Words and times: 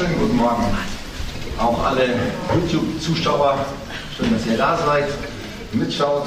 schönen 0.00 0.18
guten 0.18 0.36
Morgen. 0.36 0.64
Auch 1.58 1.84
alle 1.84 2.08
YouTube-Zuschauer, 2.54 3.66
schön, 4.16 4.32
dass 4.32 4.46
ihr 4.46 4.56
da 4.56 4.78
seid, 4.78 5.08
mitschaut. 5.72 6.26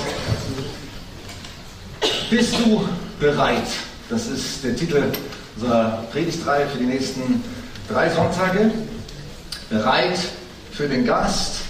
Bist 2.30 2.54
du 2.60 2.88
bereit? 3.20 3.66
Das 4.10 4.28
ist 4.28 4.64
der 4.64 4.76
Titel 4.76 5.06
unserer 5.56 6.04
Predigtreihe 6.12 6.68
für 6.68 6.78
die 6.78 6.86
nächsten 6.86 7.44
drei 7.90 8.12
Sonntage. 8.12 8.70
Bereit 9.72 10.20
für 10.72 10.88
den 10.88 11.04
Gast. 11.04 11.62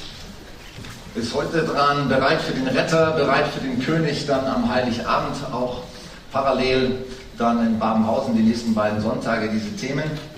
Ist 1.15 1.33
heute 1.33 1.63
dran, 1.63 2.09
bereit 2.09 2.41
für 2.41 2.51
den 2.51 2.67
Retter, 2.67 3.11
bereit 3.11 3.47
für 3.47 3.61
den 3.61 3.81
König, 3.81 4.27
dann 4.27 4.45
am 4.45 4.69
Heiligabend 4.73 5.37
auch 5.53 5.83
parallel 6.33 6.97
dann 7.37 7.65
in 7.65 7.79
Babenhausen 7.79 8.35
die 8.35 8.43
nächsten 8.43 8.73
beiden 8.73 9.01
Sonntage 9.01 9.49
diese 9.49 9.73
Themen. 9.77 10.32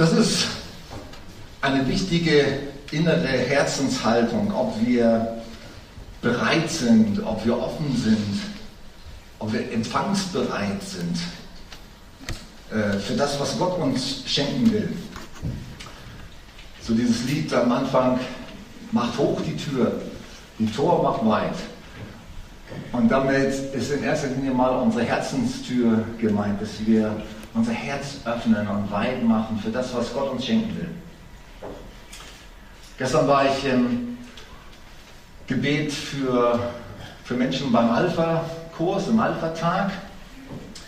Das 0.00 0.14
ist 0.14 0.46
eine 1.60 1.86
wichtige 1.86 2.60
innere 2.90 3.28
Herzenshaltung, 3.28 4.50
ob 4.50 4.74
wir 4.82 5.42
bereit 6.22 6.70
sind, 6.70 7.22
ob 7.22 7.44
wir 7.44 7.58
offen 7.58 7.94
sind, 8.02 8.40
ob 9.40 9.52
wir 9.52 9.70
empfangsbereit 9.70 10.82
sind 10.82 11.18
äh, 12.70 12.98
für 12.98 13.12
das, 13.12 13.38
was 13.40 13.58
Gott 13.58 13.78
uns 13.78 14.22
schenken 14.24 14.72
will. 14.72 14.88
So 16.80 16.94
dieses 16.94 17.24
Lied 17.24 17.52
am 17.52 17.70
Anfang, 17.70 18.18
macht 18.92 19.18
hoch 19.18 19.38
die 19.42 19.54
Tür, 19.58 20.00
die 20.58 20.72
Tor 20.72 21.02
macht 21.02 21.26
weit. 21.26 21.58
Und 22.92 23.10
damit 23.10 23.52
ist 23.74 23.92
in 23.92 24.02
erster 24.02 24.28
Linie 24.28 24.52
mal 24.52 24.70
unsere 24.70 25.04
Herzenstür 25.04 26.04
gemeint, 26.18 26.60
dass 26.60 26.84
wir 26.84 27.14
unser 27.54 27.72
Herz 27.72 28.18
öffnen 28.24 28.66
und 28.68 28.90
weit 28.90 29.22
machen 29.24 29.58
für 29.58 29.70
das, 29.70 29.94
was 29.94 30.12
Gott 30.12 30.30
uns 30.30 30.44
schenken 30.44 30.76
will. 30.76 30.88
Gestern 32.98 33.26
war 33.26 33.44
ich 33.46 33.64
im 33.64 34.18
Gebet 35.46 35.92
für, 35.92 36.60
für 37.24 37.34
Menschen 37.34 37.72
beim 37.72 37.90
Alpha-Kurs, 37.90 39.08
im 39.08 39.18
Alpha-Tag. 39.18 39.90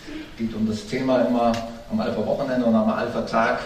Es 0.07 0.37
geht 0.37 0.55
um 0.55 0.67
das 0.67 0.85
Thema 0.87 1.21
immer 1.21 1.51
am 1.91 1.99
Alpha-Wochenende 1.99 2.65
und 2.65 2.75
am 2.75 2.89
Alpha-Tag. 2.89 3.59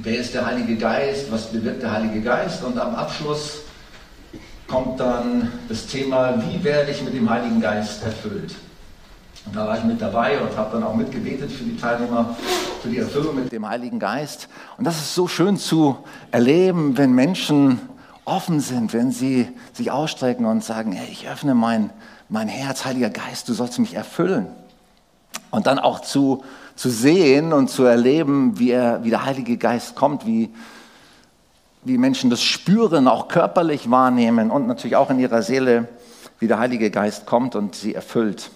Wer 0.00 0.18
ist 0.18 0.34
der 0.34 0.46
Heilige 0.46 0.76
Geist? 0.76 1.30
Was 1.30 1.52
bewirkt 1.52 1.82
der 1.82 1.92
Heilige 1.92 2.20
Geist? 2.20 2.64
Und 2.64 2.78
am 2.78 2.94
Abschluss 2.94 3.60
kommt 4.72 4.98
dann 4.98 5.52
das 5.68 5.86
Thema, 5.86 6.42
wie 6.48 6.64
werde 6.64 6.92
ich 6.92 7.02
mit 7.02 7.12
dem 7.12 7.28
Heiligen 7.28 7.60
Geist 7.60 8.02
erfüllt? 8.02 8.54
Und 9.44 9.54
da 9.54 9.66
war 9.66 9.76
ich 9.76 9.84
mit 9.84 10.00
dabei 10.00 10.40
und 10.40 10.56
habe 10.56 10.72
dann 10.72 10.82
auch 10.82 10.94
mitgebetet 10.94 11.52
für 11.52 11.64
die 11.64 11.76
Teilnehmer, 11.76 12.34
für 12.80 12.88
die 12.88 12.96
Erfüllung 12.96 13.36
mit 13.36 13.52
dem 13.52 13.68
Heiligen 13.68 13.98
Geist. 13.98 14.48
Und 14.78 14.86
das 14.86 14.96
ist 14.96 15.14
so 15.14 15.28
schön 15.28 15.58
zu 15.58 15.98
erleben, 16.30 16.96
wenn 16.96 17.12
Menschen 17.12 17.80
offen 18.24 18.60
sind, 18.60 18.94
wenn 18.94 19.12
sie 19.12 19.46
sich 19.74 19.90
ausstrecken 19.90 20.46
und 20.46 20.64
sagen, 20.64 20.92
hey, 20.92 21.08
ich 21.12 21.28
öffne 21.28 21.54
mein, 21.54 21.90
mein 22.30 22.48
Herz, 22.48 22.86
Heiliger 22.86 23.10
Geist, 23.10 23.50
du 23.50 23.52
sollst 23.52 23.78
mich 23.78 23.92
erfüllen. 23.92 24.46
Und 25.50 25.66
dann 25.66 25.78
auch 25.78 26.00
zu, 26.00 26.44
zu 26.76 26.88
sehen 26.88 27.52
und 27.52 27.68
zu 27.68 27.84
erleben, 27.84 28.58
wie, 28.58 28.70
er, 28.70 29.04
wie 29.04 29.10
der 29.10 29.26
Heilige 29.26 29.58
Geist 29.58 29.96
kommt, 29.96 30.24
wie, 30.24 30.48
wie 31.82 31.98
Menschen 31.98 32.30
das 32.30 32.42
spüren, 32.42 33.08
auch 33.08 33.28
körperlich 33.28 33.90
wahrnehmen 33.90 34.50
und 34.50 34.66
natürlich 34.66 34.96
auch 34.96 35.10
in 35.10 35.18
ihrer 35.18 35.42
Seele, 35.42 35.88
wie 36.38 36.46
der 36.46 36.58
Heilige 36.58 36.90
Geist 36.90 37.26
kommt 37.26 37.56
und 37.56 37.74
sie 37.74 37.94
erfüllt. 37.94 38.50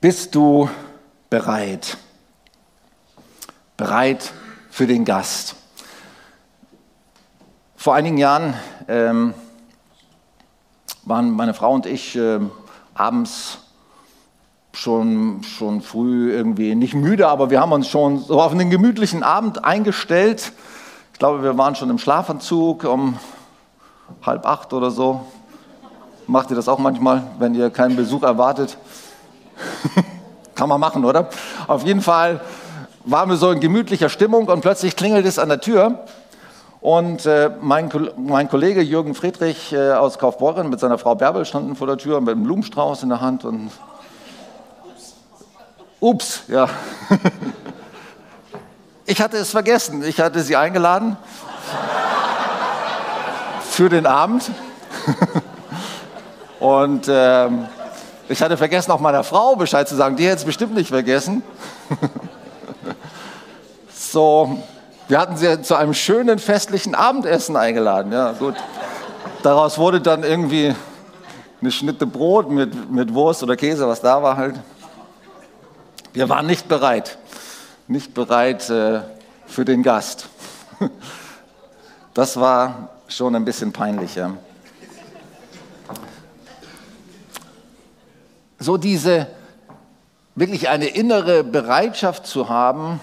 Bist 0.00 0.34
du 0.34 0.68
bereit? 1.28 1.96
Bereit 3.76 4.32
für 4.70 4.86
den 4.86 5.04
Gast? 5.04 5.54
Vor 7.76 7.94
einigen 7.94 8.18
Jahren 8.18 8.54
ähm, 8.88 9.34
waren 11.04 11.30
meine 11.30 11.54
Frau 11.54 11.72
und 11.72 11.86
ich 11.86 12.16
äh, 12.16 12.40
abends 12.94 13.58
schon, 14.80 15.42
schon 15.42 15.82
früh 15.82 16.32
irgendwie 16.32 16.74
nicht 16.74 16.94
müde, 16.94 17.28
aber 17.28 17.50
wir 17.50 17.60
haben 17.60 17.72
uns 17.72 17.86
schon 17.86 18.18
so 18.18 18.40
auf 18.40 18.52
einen 18.52 18.70
gemütlichen 18.70 19.22
Abend 19.22 19.62
eingestellt. 19.62 20.52
Ich 21.12 21.18
glaube, 21.18 21.42
wir 21.42 21.58
waren 21.58 21.74
schon 21.74 21.90
im 21.90 21.98
Schlafanzug 21.98 22.84
um 22.84 23.18
halb 24.24 24.46
acht 24.46 24.72
oder 24.72 24.90
so. 24.90 25.20
Macht 26.26 26.48
ihr 26.48 26.56
das 26.56 26.66
auch 26.66 26.78
manchmal, 26.78 27.24
wenn 27.38 27.54
ihr 27.54 27.68
keinen 27.68 27.94
Besuch 27.94 28.22
erwartet? 28.22 28.78
Kann 30.54 30.70
man 30.70 30.80
machen, 30.80 31.04
oder? 31.04 31.28
Auf 31.66 31.84
jeden 31.84 32.00
Fall 32.00 32.40
waren 33.04 33.28
wir 33.28 33.36
so 33.36 33.50
in 33.50 33.60
gemütlicher 33.60 34.08
Stimmung 34.08 34.48
und 34.48 34.62
plötzlich 34.62 34.96
klingelt 34.96 35.26
es 35.26 35.38
an 35.38 35.50
der 35.50 35.60
Tür. 35.60 36.06
Und 36.80 37.26
äh, 37.26 37.50
mein, 37.60 37.90
mein, 38.16 38.48
Kollege 38.48 38.80
Jürgen 38.80 39.14
Friedrich 39.14 39.74
äh, 39.74 39.92
aus 39.92 40.18
Kaufbeuren 40.18 40.70
mit 40.70 40.80
seiner 40.80 40.96
Frau 40.96 41.14
Bärbel 41.16 41.44
standen 41.44 41.76
vor 41.76 41.86
der 41.86 41.98
Tür 41.98 42.22
mit 42.22 42.30
einem 42.30 42.44
Blumenstrauß 42.44 43.02
in 43.02 43.10
der 43.10 43.20
Hand 43.20 43.44
und 43.44 43.70
ups, 46.00 46.42
ja. 46.48 46.68
Ich 49.10 49.20
hatte 49.20 49.38
es 49.38 49.50
vergessen. 49.50 50.04
Ich 50.04 50.20
hatte 50.20 50.40
sie 50.40 50.54
eingeladen 50.54 51.16
für 53.70 53.88
den 53.88 54.06
Abend. 54.06 54.48
Und 56.60 57.06
ähm, 57.08 57.66
ich 58.28 58.40
hatte 58.40 58.56
vergessen, 58.56 58.92
auch 58.92 59.00
meiner 59.00 59.24
Frau 59.24 59.56
Bescheid 59.56 59.88
zu 59.88 59.96
sagen. 59.96 60.14
Die 60.14 60.26
hätte 60.26 60.36
es 60.36 60.44
bestimmt 60.44 60.74
nicht 60.74 60.90
vergessen. 60.90 61.42
so, 63.92 64.60
wir 65.08 65.18
hatten 65.18 65.36
sie 65.36 65.60
zu 65.62 65.74
einem 65.74 65.94
schönen 65.94 66.38
festlichen 66.38 66.94
Abendessen 66.94 67.56
eingeladen. 67.56 68.12
Ja, 68.12 68.30
gut. 68.30 68.54
Daraus 69.42 69.76
wurde 69.76 70.00
dann 70.00 70.22
irgendwie 70.22 70.72
eine 71.60 71.72
Schnitte 71.72 72.06
Brot 72.06 72.48
mit, 72.48 72.92
mit 72.92 73.12
Wurst 73.12 73.42
oder 73.42 73.56
Käse, 73.56 73.88
was 73.88 74.00
da 74.00 74.22
war 74.22 74.36
halt. 74.36 74.54
Wir 76.12 76.28
waren 76.28 76.46
nicht 76.46 76.68
bereit, 76.68 77.18
nicht 77.86 78.14
bereit 78.14 78.68
äh, 78.70 79.00
für 79.46 79.64
den 79.64 79.82
Gast. 79.82 80.28
Das 82.12 82.38
war 82.38 82.88
schon 83.06 83.36
ein 83.36 83.44
bisschen 83.44 83.72
peinlich. 83.72 84.16
Ja. 84.16 84.36
so 88.60 88.76
diese 88.76 89.26
wirklich 90.34 90.68
eine 90.68 90.86
innere 90.86 91.42
Bereitschaft 91.42 92.26
zu 92.26 92.48
haben 92.48 93.00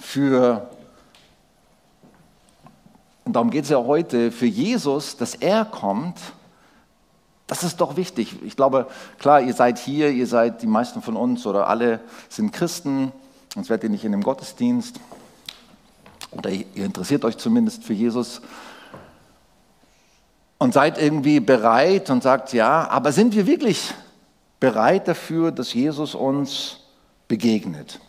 für, 0.00 0.70
und 3.24 3.34
darum 3.34 3.50
geht 3.50 3.64
es 3.64 3.70
ja 3.70 3.78
heute, 3.78 4.32
für 4.32 4.46
Jesus, 4.46 5.16
dass 5.16 5.34
er 5.34 5.66
kommt, 5.66 6.18
das 7.46 7.62
ist 7.62 7.80
doch 7.80 7.96
wichtig. 7.96 8.42
Ich 8.42 8.56
glaube, 8.56 8.88
klar, 9.18 9.40
ihr 9.40 9.54
seid 9.54 9.78
hier, 9.78 10.10
ihr 10.10 10.26
seid 10.26 10.62
die 10.62 10.66
meisten 10.66 11.02
von 11.02 11.16
uns 11.16 11.46
oder 11.46 11.68
alle 11.68 12.00
sind 12.28 12.52
Christen, 12.52 13.12
sonst 13.54 13.70
werdet 13.70 13.84
ihr 13.84 13.90
nicht 13.90 14.04
in 14.04 14.12
dem 14.12 14.22
Gottesdienst. 14.22 14.98
Oder 16.32 16.50
ihr 16.50 16.84
interessiert 16.84 17.24
euch 17.24 17.38
zumindest 17.38 17.84
für 17.84 17.92
Jesus 17.92 18.42
und 20.58 20.74
seid 20.74 20.98
irgendwie 20.98 21.40
bereit 21.40 22.10
und 22.10 22.22
sagt, 22.22 22.52
ja, 22.52 22.88
aber 22.88 23.12
sind 23.12 23.34
wir 23.34 23.46
wirklich 23.46 23.94
bereit 24.58 25.06
dafür, 25.06 25.52
dass 25.52 25.72
Jesus 25.72 26.14
uns 26.14 26.80
begegnet. 27.28 28.00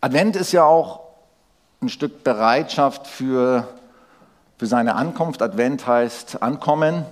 Advent 0.00 0.36
ist 0.36 0.52
ja 0.52 0.64
auch 0.64 1.00
ein 1.80 1.88
Stück 1.88 2.24
Bereitschaft 2.24 3.06
für, 3.06 3.68
für 4.56 4.66
seine 4.66 4.94
Ankunft. 4.94 5.42
Advent 5.42 5.86
heißt 5.86 6.42
ankommen. 6.42 7.04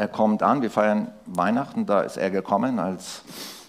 Er 0.00 0.08
kommt 0.08 0.42
an. 0.42 0.62
Wir 0.62 0.70
feiern 0.70 1.12
Weihnachten, 1.26 1.84
da 1.84 2.00
ist 2.00 2.16
er 2.16 2.30
gekommen 2.30 2.78
als, 2.78 3.20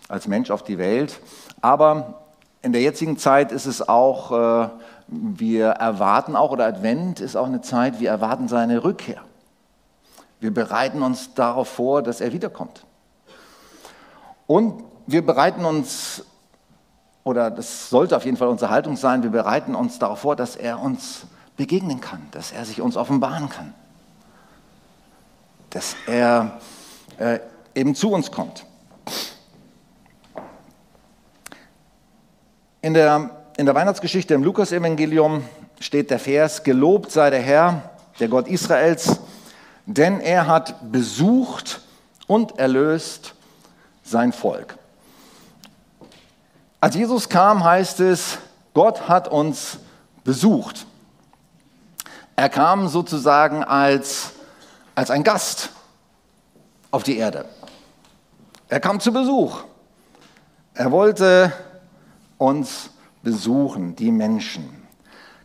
als 0.08 0.28
Mensch 0.30 0.50
auf 0.50 0.64
die 0.64 0.78
Welt. 0.78 1.20
Aber 1.60 2.22
in 2.62 2.72
der 2.72 2.82
jetzigen 2.82 3.18
Zeit 3.18 3.52
ist 3.52 3.66
es 3.66 3.86
auch, 3.90 4.32
äh, 4.32 4.70
wir 5.08 5.72
erwarten 5.72 6.38
auch, 6.38 6.52
oder 6.52 6.68
Advent 6.68 7.20
ist 7.20 7.36
auch 7.36 7.48
eine 7.48 7.60
Zeit, 7.60 8.00
wir 8.00 8.10
erwarten 8.10 8.48
seine 8.48 8.86
Rückkehr. 8.86 9.20
Wir 10.40 10.54
bereiten 10.54 11.02
uns 11.02 11.34
darauf 11.34 11.68
vor, 11.68 12.02
dass 12.02 12.22
er 12.22 12.32
wiederkommt. 12.32 12.86
Und 14.48 14.86
wir 15.08 15.26
bereiten 15.26 15.66
uns, 15.66 16.24
oder 17.26 17.52
das 17.52 17.90
sollte 17.90 18.16
auf 18.16 18.24
jeden 18.24 18.38
Fall 18.38 18.48
unsere 18.48 18.72
Haltung 18.72 18.96
sein, 18.96 19.22
wir 19.22 19.32
bereiten 19.32 19.76
uns 19.76 20.00
darauf 20.00 20.20
vor, 20.20 20.38
dass 20.38 20.56
er 20.56 20.80
uns 20.80 21.26
begegnen 21.58 22.00
kann, 22.00 22.22
dass 22.32 22.54
er 22.54 22.64
sich 22.64 22.80
uns 22.80 22.96
offenbaren 22.96 23.50
kann, 23.50 23.74
dass 25.72 25.96
er 26.06 26.60
äh, 27.18 27.40
eben 27.74 27.96
zu 27.96 28.12
uns 28.12 28.32
kommt. 28.32 28.66
In 32.82 32.94
der, 32.94 33.30
in 33.58 33.66
der 33.66 33.76
Weihnachtsgeschichte 33.76 34.34
im 34.34 34.44
Lukasevangelium 34.44 35.44
steht 35.80 36.10
der 36.10 36.20
Vers, 36.20 36.64
Gelobt 36.64 37.12
sei 37.12 37.30
der 37.30 37.42
Herr, 37.42 37.90
der 38.20 38.28
Gott 38.28 38.48
Israels, 38.48 39.20
denn 39.86 40.20
er 40.20 40.48
hat 40.48 40.92
besucht 40.92 41.82
und 42.28 42.58
erlöst 42.60 43.34
sein 44.04 44.32
Volk. 44.32 44.78
Als 46.80 46.96
Jesus 46.96 47.30
kam, 47.30 47.64
heißt 47.64 48.00
es, 48.00 48.40
Gott 48.74 49.08
hat 49.08 49.28
uns 49.28 49.78
besucht. 50.24 50.86
Er 52.36 52.50
kam 52.50 52.88
sozusagen 52.88 53.64
als, 53.64 54.32
als 54.96 55.12
ein 55.12 55.24
Gast 55.24 55.70
auf 56.92 57.04
die 57.04 57.18
Erde. 57.18 57.46
Er 58.70 58.80
kam 58.80 59.00
zu 59.00 59.12
Besuch. 59.12 59.64
Er 60.74 60.92
wollte 60.92 61.52
uns 62.38 62.90
besuchen, 63.22 63.96
die 63.96 64.12
Menschen. 64.12 64.84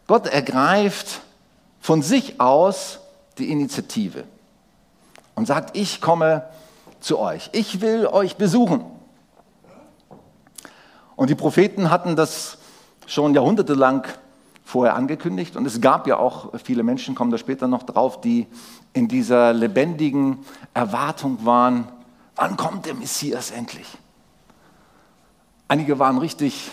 Gott 0.07 0.27
ergreift 0.27 1.21
von 1.81 2.03
sich 2.03 2.41
aus 2.41 3.01
die 3.39 3.51
Initiative 3.51 4.25
und 5.35 5.47
sagt, 5.47 5.77
ich 5.77 6.01
komme 6.01 6.49
zu 7.01 7.19
euch. 7.19 7.51
Ich 7.53 7.81
will 7.81 8.07
euch 8.07 8.37
besuchen. 8.37 8.85
Und 11.17 11.31
die 11.31 11.35
Propheten 11.35 11.91
hatten 11.91 12.17
das 12.17 12.59
schon 13.07 13.35
jahrhundertelang 13.35 14.07
vorher 14.67 14.97
angekündigt. 14.97 15.57
Und 15.57 15.65
es 15.65 15.81
gab 15.81 16.09
ja 16.09 16.17
auch 16.17 16.51
viele 16.63 16.83
Menschen, 16.83 17.15
kommen 17.15 17.31
da 17.31 17.39
später 17.39 17.69
noch 17.69 17.85
drauf, 17.85 18.21
die 18.21 18.49
in 18.93 19.07
dieser 19.07 19.53
lebendigen 19.53 20.39
Erwartung 20.75 21.47
waren, 21.47 21.87
wann 22.35 22.57
kommt 22.57 22.85
der 22.85 22.95
Messias 22.95 23.53
endlich? 23.53 23.87
Einige 25.69 26.01
waren 26.01 26.19
richtig 26.19 26.73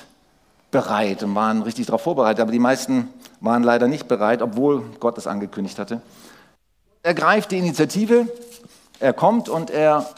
bereit 0.72 1.22
und 1.22 1.36
waren 1.36 1.62
richtig 1.62 1.86
darauf 1.86 2.02
vorbereitet, 2.02 2.42
aber 2.42 2.52
die 2.52 2.60
meisten 2.60 3.10
waren 3.42 3.62
leider 3.62 3.88
nicht 3.88 4.08
bereit, 4.08 4.42
obwohl 4.42 4.82
Gott 5.00 5.20
es 5.20 5.28
angekündigt 5.28 5.78
hatte. 5.78 6.02
Er 7.04 7.14
greift 7.14 7.52
die 7.52 7.60
Initiative, 7.60 8.28
er 9.00 9.14
kommt 9.14 9.50
und 9.50 9.70
er, 9.70 10.10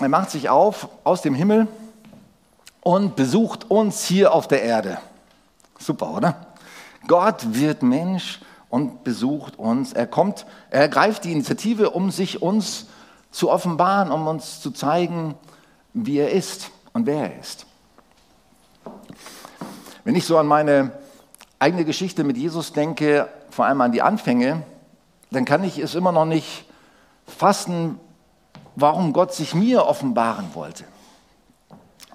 er 0.00 0.08
macht 0.08 0.30
sich 0.30 0.48
auf 0.48 0.88
aus 1.04 1.22
dem 1.22 1.36
Himmel 1.36 1.68
und 2.80 3.14
besucht 3.14 3.70
uns 3.70 4.02
hier 4.04 4.34
auf 4.34 4.48
der 4.48 4.62
Erde. 4.62 4.98
Super, 5.78 6.10
oder? 6.10 6.53
Gott 7.06 7.54
wird 7.54 7.82
Mensch 7.82 8.40
und 8.68 9.04
besucht 9.04 9.58
uns. 9.58 9.92
Er 9.92 10.06
kommt, 10.06 10.46
er 10.70 10.80
ergreift 10.82 11.24
die 11.24 11.32
Initiative, 11.32 11.90
um 11.90 12.10
sich 12.10 12.42
uns 12.42 12.86
zu 13.30 13.50
offenbaren, 13.50 14.10
um 14.10 14.26
uns 14.26 14.60
zu 14.60 14.70
zeigen, 14.70 15.34
wie 15.92 16.18
er 16.18 16.30
ist 16.30 16.70
und 16.92 17.06
wer 17.06 17.30
er 17.30 17.40
ist. 17.40 17.66
Wenn 20.04 20.14
ich 20.14 20.26
so 20.26 20.38
an 20.38 20.46
meine 20.46 20.92
eigene 21.58 21.84
Geschichte 21.84 22.24
mit 22.24 22.36
Jesus 22.36 22.72
denke, 22.72 23.28
vor 23.50 23.64
allem 23.66 23.80
an 23.80 23.92
die 23.92 24.02
Anfänge, 24.02 24.62
dann 25.30 25.44
kann 25.44 25.64
ich 25.64 25.78
es 25.78 25.94
immer 25.94 26.12
noch 26.12 26.26
nicht 26.26 26.66
fassen, 27.26 27.98
warum 28.76 29.12
Gott 29.12 29.32
sich 29.32 29.54
mir 29.54 29.86
offenbaren 29.86 30.54
wollte. 30.54 30.84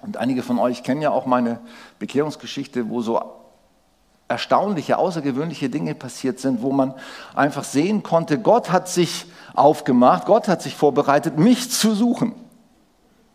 Und 0.02 0.16
einige 0.16 0.42
von 0.42 0.58
euch 0.58 0.82
kennen 0.82 1.02
ja 1.02 1.10
auch 1.10 1.26
meine 1.26 1.60
Bekehrungsgeschichte, 1.98 2.88
wo 2.88 3.02
so 3.02 3.20
erstaunliche, 4.30 4.96
außergewöhnliche 4.96 5.68
Dinge 5.68 5.94
passiert 5.94 6.38
sind, 6.38 6.62
wo 6.62 6.70
man 6.70 6.94
einfach 7.34 7.64
sehen 7.64 8.02
konnte, 8.04 8.38
Gott 8.38 8.70
hat 8.70 8.88
sich 8.88 9.26
aufgemacht, 9.54 10.24
Gott 10.26 10.46
hat 10.46 10.62
sich 10.62 10.76
vorbereitet, 10.76 11.36
mich 11.36 11.70
zu 11.70 11.94
suchen, 11.94 12.32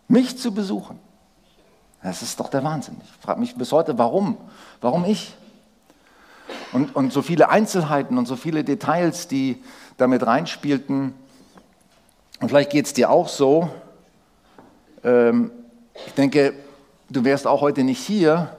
mich 0.08 0.38
zu 0.38 0.54
besuchen. 0.54 0.98
Das 2.02 2.22
ist 2.22 2.40
doch 2.40 2.50
der 2.50 2.64
Wahnsinn. 2.64 2.96
Ich 3.04 3.26
frage 3.26 3.40
mich 3.40 3.56
bis 3.56 3.72
heute, 3.72 3.98
warum? 3.98 4.38
Warum 4.80 5.04
ich? 5.06 5.36
Und, 6.72 6.96
und 6.96 7.12
so 7.12 7.22
viele 7.22 7.50
Einzelheiten 7.50 8.18
und 8.18 8.28
so 8.28 8.38
viele 8.38 8.64
Details, 8.64 9.28
die 9.28 9.62
damit 9.98 10.26
reinspielten. 10.26 11.14
Und 12.40 12.50
vielleicht 12.50 12.70
geht 12.70 12.86
es 12.86 12.94
dir 12.94 13.10
auch 13.10 13.28
so. 13.28 13.70
Ähm, 15.04 15.52
ich 16.06 16.14
denke, 16.14 16.54
du 17.10 17.26
wärst 17.26 17.48
auch 17.48 17.62
heute 17.62 17.84
nicht 17.84 18.00
hier, 18.00 18.56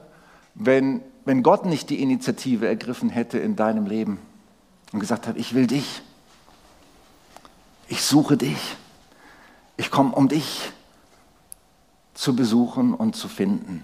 wenn 0.53 1.01
wenn 1.27 1.43
Gott 1.43 1.65
nicht 1.65 1.89
die 1.89 2.01
Initiative 2.01 2.69
ergriffen 2.69 3.09
hätte 3.09 3.37
in 3.37 3.57
deinem 3.57 3.85
Leben 3.85 4.17
und 4.93 5.01
gesagt 5.01 5.27
hat, 5.27 5.35
ich 5.35 5.53
will 5.53 5.67
dich, 5.67 6.01
ich 7.89 8.01
suche 8.01 8.37
dich, 8.37 8.77
ich 9.75 9.91
komme, 9.91 10.15
um 10.15 10.29
dich 10.29 10.71
zu 12.13 12.33
besuchen 12.33 12.93
und 12.93 13.17
zu 13.17 13.27
finden, 13.27 13.83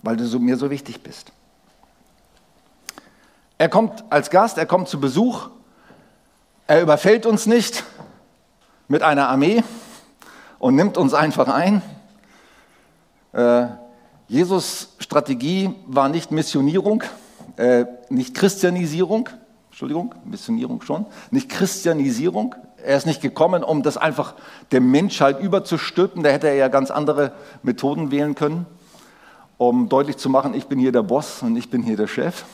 weil 0.00 0.16
du 0.16 0.38
mir 0.38 0.56
so 0.56 0.70
wichtig 0.70 1.02
bist. 1.02 1.30
Er 3.58 3.68
kommt 3.68 4.04
als 4.08 4.30
Gast, 4.30 4.56
er 4.56 4.64
kommt 4.64 4.88
zu 4.88 4.98
Besuch, 4.98 5.50
er 6.66 6.80
überfällt 6.80 7.26
uns 7.26 7.44
nicht 7.44 7.84
mit 8.88 9.02
einer 9.02 9.28
Armee 9.28 9.62
und 10.58 10.74
nimmt 10.74 10.96
uns 10.96 11.12
einfach 11.12 11.48
ein. 11.48 11.82
Äh, 13.34 13.66
Jesus 14.28 14.90
Strategie 14.98 15.74
war 15.86 16.10
nicht 16.10 16.30
Missionierung, 16.30 17.02
äh, 17.56 17.86
nicht 18.10 18.34
Christianisierung, 18.34 19.30
Entschuldigung, 19.70 20.14
Missionierung 20.24 20.82
schon, 20.82 21.06
nicht 21.30 21.48
Christianisierung. 21.48 22.54
Er 22.84 22.98
ist 22.98 23.06
nicht 23.06 23.22
gekommen, 23.22 23.64
um 23.64 23.82
das 23.82 23.96
einfach 23.96 24.34
der 24.70 24.82
Menschheit 24.82 25.40
überzustülpen. 25.40 26.22
Da 26.22 26.28
hätte 26.28 26.46
er 26.46 26.54
ja 26.54 26.68
ganz 26.68 26.90
andere 26.90 27.32
Methoden 27.62 28.10
wählen 28.10 28.34
können, 28.34 28.66
um 29.56 29.88
deutlich 29.88 30.18
zu 30.18 30.28
machen, 30.28 30.52
ich 30.52 30.66
bin 30.66 30.78
hier 30.78 30.92
der 30.92 31.02
Boss 31.02 31.42
und 31.42 31.56
ich 31.56 31.70
bin 31.70 31.82
hier 31.82 31.96
der 31.96 32.06
Chef. 32.06 32.44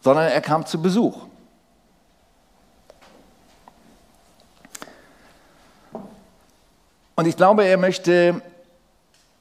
Sondern 0.00 0.28
er 0.28 0.40
kam 0.40 0.66
zu 0.66 0.80
Besuch. 0.80 1.18
Und 7.16 7.26
ich 7.26 7.36
glaube, 7.36 7.64
er 7.64 7.76
möchte 7.76 8.40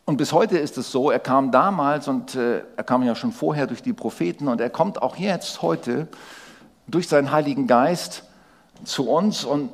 und 0.08 0.16
bis 0.16 0.32
heute 0.32 0.58
ist 0.58 0.78
es 0.78 0.90
so, 0.90 1.12
er 1.12 1.20
kam 1.20 1.52
damals 1.52 2.08
und 2.08 2.34
äh, 2.34 2.64
er 2.78 2.84
kam 2.86 3.04
ja 3.04 3.14
schon 3.14 3.34
vorher 3.34 3.68
durch 3.68 3.84
die 3.84 3.92
Propheten 3.92 4.48
und 4.48 4.62
er 4.62 4.70
kommt 4.70 5.02
auch 5.02 5.18
jetzt 5.18 5.62
heute 5.62 6.08
durch 6.88 7.10
seinen 7.10 7.34
Heiligen 7.34 7.68
Geist 7.68 8.24
zu 8.86 9.10
uns 9.10 9.44
und 9.44 9.70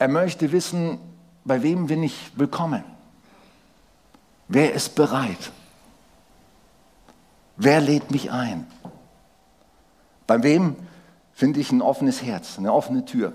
er 0.00 0.08
möchte 0.08 0.50
wissen, 0.50 0.98
bei 1.44 1.62
wem 1.62 1.86
bin 1.86 2.02
ich 2.02 2.32
willkommen? 2.34 2.82
Wer 4.48 4.74
ist 4.74 4.96
bereit? 4.96 5.52
Wer 7.56 7.80
lädt 7.80 8.10
mich 8.10 8.32
ein? 8.32 8.66
Bei 10.26 10.42
wem 10.42 10.74
finde 11.34 11.60
ich 11.60 11.70
ein 11.70 11.82
offenes 11.82 12.20
Herz, 12.20 12.58
eine 12.58 12.72
offene 12.72 13.04
Tür? 13.04 13.32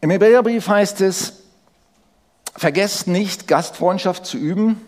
Im 0.00 0.08
Hebräerbrief 0.08 0.66
heißt 0.66 1.02
es, 1.02 1.41
Vergesst 2.54 3.06
nicht, 3.06 3.48
Gastfreundschaft 3.48 4.26
zu 4.26 4.36
üben, 4.36 4.80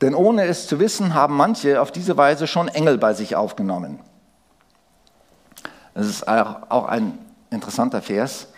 denn 0.00 0.14
ohne 0.14 0.44
es 0.44 0.66
zu 0.66 0.80
wissen, 0.80 1.14
haben 1.14 1.36
manche 1.36 1.80
auf 1.80 1.92
diese 1.92 2.16
Weise 2.16 2.46
schon 2.46 2.68
Engel 2.68 2.98
bei 2.98 3.14
sich 3.14 3.36
aufgenommen. 3.36 4.00
Das 5.94 6.06
ist 6.06 6.28
auch 6.28 6.84
ein 6.86 7.18
interessanter 7.50 8.02
Vers. 8.02 8.48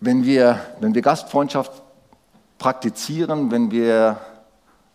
Wenn 0.00 0.24
wir, 0.24 0.58
wenn 0.80 0.94
wir 0.94 1.02
Gastfreundschaft 1.02 1.70
praktizieren, 2.58 3.50
wenn 3.50 3.70
wir 3.70 4.18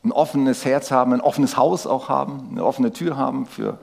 ein 0.04 0.12
offenes 0.12 0.66
Herz 0.66 0.92
haben, 0.92 1.14
ein 1.14 1.22
offenes 1.22 1.58
Haus 1.58 1.88
auch 1.88 2.10
haben, 2.10 2.50
eine 2.52 2.66
offene 2.66 2.92
Tür 2.92 3.18
haben, 3.18 3.46
für, 3.46 3.78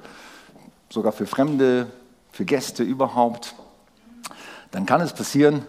sogar 0.90 1.12
für 1.12 1.26
Fremde, 1.26 1.86
für 2.32 2.44
Gäste 2.44 2.82
überhaupt, 2.82 3.54
dann 4.70 4.84
kann 4.84 5.00
es 5.00 5.12
passieren, 5.12 5.64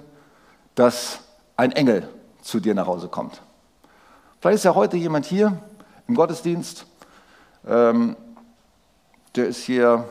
dass 0.75 1.19
ein 1.55 1.71
Engel 1.71 2.09
zu 2.43 2.59
dir 2.59 2.75
nach 2.75 2.85
Hause 2.85 3.07
kommt. 3.07 3.41
Vielleicht 4.39 4.57
ist 4.57 4.65
ja 4.65 4.75
heute 4.75 4.97
jemand 4.97 5.25
hier 5.25 5.57
im 6.07 6.15
Gottesdienst, 6.15 6.85
ähm, 7.65 8.15
der 9.35 9.47
ist 9.47 9.63
hier, 9.63 10.05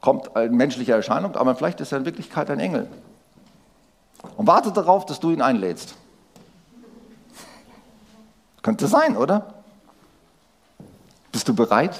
kommt 0.00 0.36
in 0.36 0.56
menschlicher 0.56 0.96
Erscheinung, 0.96 1.36
aber 1.36 1.54
vielleicht 1.54 1.80
ist 1.80 1.92
er 1.92 1.98
in 1.98 2.04
Wirklichkeit 2.04 2.50
ein 2.50 2.60
Engel 2.60 2.88
und 4.36 4.46
wartet 4.46 4.76
darauf, 4.76 5.06
dass 5.06 5.20
du 5.20 5.30
ihn 5.30 5.40
einlädst. 5.40 5.94
Könnte 8.62 8.88
sein, 8.88 9.16
oder? 9.16 9.54
Bist 11.30 11.48
du 11.48 11.54
bereit? 11.54 11.96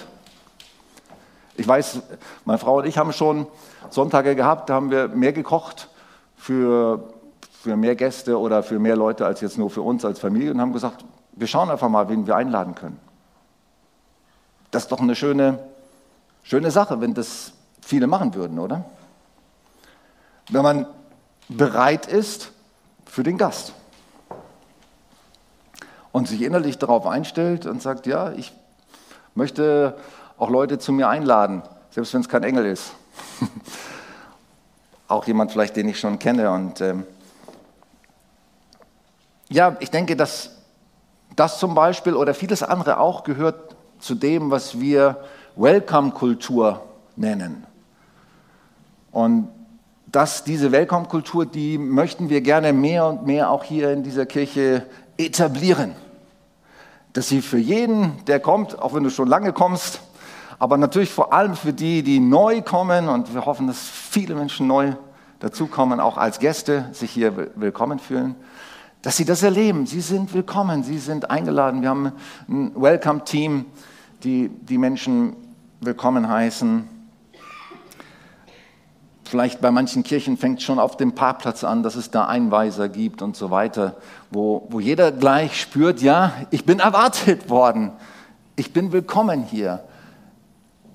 Ich 1.56 1.68
weiß, 1.68 2.00
meine 2.44 2.59
Frau 2.59 2.78
und 2.78 2.87
ich 2.87 2.99
haben 2.99 3.12
schon 3.12 3.47
Sonntage 3.90 4.35
gehabt, 4.35 4.68
da 4.68 4.75
haben 4.75 4.90
wir 4.90 5.09
mehr 5.09 5.33
gekocht 5.33 5.88
für 6.37 7.14
für 7.64 7.76
mehr 7.76 7.97
Gäste 7.97 8.38
oder 8.38 8.62
für 8.62 8.78
mehr 8.78 8.94
Leute 8.94 9.25
als 9.25 9.40
jetzt 9.40 9.56
nur 9.56 9.71
für 9.71 9.80
uns 9.80 10.04
als 10.04 10.21
Familie 10.21 10.50
und 10.50 10.61
haben 10.61 10.75
gesagt, 10.75 11.02
wir 11.33 11.47
schauen 11.47 11.71
einfach 11.71 11.88
mal, 11.88 12.11
wen 12.11 12.26
wir 12.26 12.37
einladen 12.37 12.75
können. 12.75 13.00
Das 14.71 14.83
ist 14.83 14.92
doch 14.92 15.00
eine 15.00 15.16
schöne, 15.16 15.59
schöne 16.42 16.71
Sache, 16.71 17.00
wenn 17.00 17.14
das 17.14 17.54
viele 17.80 18.06
machen 18.06 18.35
würden, 18.35 18.59
oder? 18.59 18.85
Wenn 20.50 20.62
man 20.62 20.87
bereit 21.49 22.06
ist 22.06 22.52
für 23.06 23.23
den 23.23 23.38
Gast 23.38 23.73
und 26.12 26.28
sich 26.28 26.42
innerlich 26.42 26.76
darauf 26.76 27.06
einstellt 27.06 27.64
und 27.64 27.80
sagt, 27.80 28.06
ja, 28.06 28.33
ich 28.33 28.52
möchte 29.35 29.97
auch 30.37 30.50
Leute 30.50 30.78
zu 30.78 30.92
mir 30.92 31.09
einladen, 31.09 31.62
selbst 31.88 32.12
wenn 32.12 32.21
es 32.21 32.28
kein 32.28 32.42
Engel 32.42 32.66
ist. 32.66 32.92
auch 35.09 35.26
jemand 35.26 35.50
vielleicht, 35.50 35.76
den 35.76 35.88
ich 35.88 35.99
schon 35.99 36.18
kenne 36.18 36.50
und 36.50 36.83
ähm, 36.83 37.06
ja, 39.55 39.77
ich 39.79 39.91
denke, 39.91 40.17
dass 40.17 40.51
das 41.37 41.61
zum 41.61 41.77
Beispiel 41.77 42.15
oder 42.15 42.35
vieles 42.35 42.65
andere 42.65 42.99
auch 42.99 43.23
gehört 43.23 43.77
zu 44.01 44.17
dem, 44.17 44.51
was 44.51 44.81
wir 44.81 45.19
Welcome-Kultur 45.55 46.83
nennen. 47.15 47.65
Und 49.13 49.49
dass 50.07 50.43
diese 50.43 50.73
Welcome-Kultur, 50.73 51.47
die 51.47 51.79
möchten 51.79 52.29
wir 52.29 52.41
gerne 52.41 52.73
mehr 52.73 53.07
und 53.07 53.27
mehr 53.27 53.51
auch 53.51 53.63
hier 53.63 53.93
in 53.93 54.03
dieser 54.03 54.27
Kirche 54.27 54.87
etablieren. 55.19 55.95
Dass 57.13 57.29
sie 57.29 57.41
für 57.41 57.59
jeden, 57.59 58.25
der 58.27 58.41
kommt, 58.41 58.81
auch 58.83 58.93
wenn 58.93 59.05
du 59.05 59.11
schon 59.11 59.29
lange 59.29 59.53
kommst, 59.53 60.01
aber 60.59 60.77
natürlich 60.79 61.11
vor 61.11 61.33
allem 61.33 61.55
für 61.55 61.73
die, 61.73 62.03
die 62.03 62.19
neu 62.19 62.61
kommen 62.63 63.09
und 63.09 63.33
wir 63.33 63.47
hoffen, 63.47 63.69
dass 63.69 63.79
viele 63.79 64.35
Menschen 64.35 64.67
neu 64.67 64.95
dazukommen, 65.39 66.01
auch 66.01 66.17
als 66.17 66.41
Gäste 66.41 66.89
sich 66.91 67.13
hier 67.13 67.53
willkommen 67.55 68.01
fühlen, 68.01 68.35
dass 69.05 69.19
sie 69.19 69.27
das 69.27 69.43
erleben. 69.43 69.85
Sie 69.85 70.01
sind 70.01 70.33
willkommen, 70.33 70.83
sie 70.83 70.99
sind 70.99 71.31
eingeladen. 71.31 71.83
Wir 71.83 71.91
haben 71.91 72.13
ein 72.49 72.73
Welcome-Team, 72.75 73.67
die 74.23 74.49
die 74.49 74.79
Menschen 74.79 75.37
willkommen 75.81 76.27
heißen. 76.27 76.89
Vielleicht 79.25 79.61
bei 79.61 79.71
manchen 79.71 80.05
Kirchen 80.05 80.39
fängt 80.39 80.61
es 80.61 80.65
schon 80.65 80.79
auf 80.79 80.97
dem 80.97 81.15
Parkplatz 81.15 81.65
an, 81.65 81.83
dass 81.83 81.97
es 81.97 82.11
da 82.11 82.27
Einweiser 82.27 82.89
gibt 82.89 83.21
und 83.21 83.37
so 83.37 83.51
weiter, 83.51 83.97
wo, 84.31 84.67
wo 84.71 84.81
jeder 84.81 85.13
gleich 85.13 85.61
spürt, 85.61 86.01
ja, 86.01 86.33
ich 86.51 86.65
bin 86.65 86.79
erwartet 86.79 87.51
worden, 87.51 87.93
ich 88.57 88.73
bin 88.73 88.91
willkommen 88.91 89.43
hier. 89.43 89.85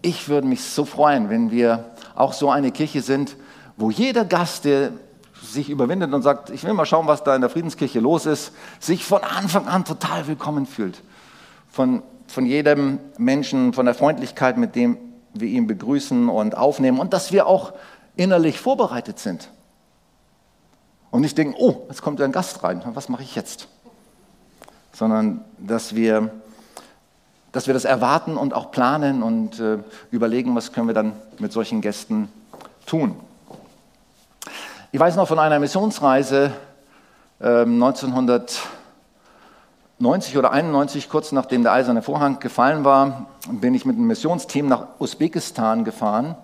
Ich 0.02 0.30
würde 0.30 0.48
mich 0.48 0.64
so 0.64 0.84
freuen, 0.84 1.30
wenn 1.30 1.52
wir 1.52 1.86
auch 2.16 2.34
so 2.34 2.50
eine 2.50 2.72
Kirche 2.72 3.04
sind, 3.04 3.36
wo 3.78 3.92
jeder 3.92 4.26
Gast, 4.26 4.66
der 4.66 4.94
sich 5.42 5.70
überwindet 5.70 6.14
und 6.14 6.22
sagt, 6.22 6.50
ich 6.50 6.64
will 6.64 6.74
mal 6.74 6.86
schauen, 6.86 7.08
was 7.08 7.24
da 7.24 7.36
in 7.36 7.42
der 7.42 7.50
Friedenskirche 7.50 8.00
los 8.00 8.26
ist, 8.26 8.52
sich 8.80 9.04
von 9.04 9.24
Anfang 9.24 9.68
an 9.68 9.86
total 9.86 10.28
willkommen 10.28 10.66
fühlt. 10.66 11.02
Von, 11.72 12.04
von 12.28 12.46
jedem 12.46 13.00
Menschen, 13.18 13.74
von 13.74 13.86
der 13.86 13.96
Freundlichkeit, 13.96 14.58
mit 14.58 14.76
dem 14.76 14.98
wir 15.34 15.48
ihn 15.48 15.68
begrüßen 15.68 16.30
und 16.30 16.58
aufnehmen 16.58 17.00
und 17.00 17.14
dass 17.14 17.32
wir 17.32 17.48
auch 17.48 17.74
innerlich 18.16 18.60
vorbereitet 18.60 19.20
sind. 19.20 19.50
Und 21.12 21.22
nicht 21.22 21.38
denken, 21.38 21.56
oh, 21.58 21.86
jetzt 21.88 22.02
kommt 22.02 22.22
ein 22.22 22.32
Gast 22.32 22.64
rein, 22.64 22.82
was 22.94 23.10
mache 23.10 23.24
ich 23.24 23.36
jetzt? 23.36 23.68
Sondern 24.94 25.42
dass 25.58 25.96
wir, 25.96 26.32
dass 27.52 27.68
wir 27.68 27.74
das 27.74 27.86
erwarten 27.86 28.38
und 28.38 28.54
auch 28.54 28.72
planen 28.72 29.24
und 29.24 29.60
äh, 29.60 29.80
überlegen, 30.12 30.56
was 30.56 30.72
können 30.72 30.88
wir 30.88 30.94
dann 30.94 31.14
mit 31.40 31.52
solchen 31.52 31.82
Gästen 31.82 32.30
tun. 32.86 33.16
Ich 34.92 35.00
weiß 35.00 35.18
noch 35.18 35.28
von 35.28 35.38
einer 35.38 35.60
Missionsreise 35.60 36.52
äh, 37.40 37.62
1990 37.62 40.36
oder 40.36 40.52
91, 40.52 41.10
kurz 41.10 41.32
nachdem 41.32 41.62
der 41.62 41.74
eiserne 41.74 42.02
Vorhang 42.02 42.40
gefallen 42.40 42.84
war, 42.84 43.28
bin 43.52 43.76
ich 43.76 43.86
mit 43.86 43.98
einem 43.98 44.08
Missionsteam 44.08 44.68
nach 44.68 44.88
Usbekistan 44.98 45.84
gefahren. 45.84 46.36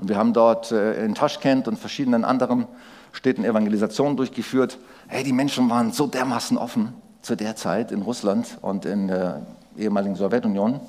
Und 0.00 0.08
wir 0.08 0.16
haben 0.16 0.32
dort 0.32 0.72
äh, 0.72 1.04
in 1.04 1.14
Taschkent 1.14 1.68
und 1.68 1.78
verschiedenen 1.78 2.24
anderen 2.24 2.66
Städten 3.12 3.44
Evangelisationen 3.44 4.16
durchgeführt. 4.16 4.78
Hey, 5.06 5.24
die 5.24 5.34
Menschen 5.34 5.68
waren 5.68 5.92
so 5.92 6.06
dermaßen 6.06 6.56
offen 6.56 6.94
zu 7.20 7.36
der 7.36 7.54
Zeit 7.54 7.92
in 7.92 8.00
Russland 8.00 8.56
und 8.62 8.86
in 8.86 9.08
der 9.08 9.42
ehemaligen 9.76 10.16
Sowjetunion. 10.16 10.80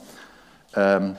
Ähm, 0.78 1.18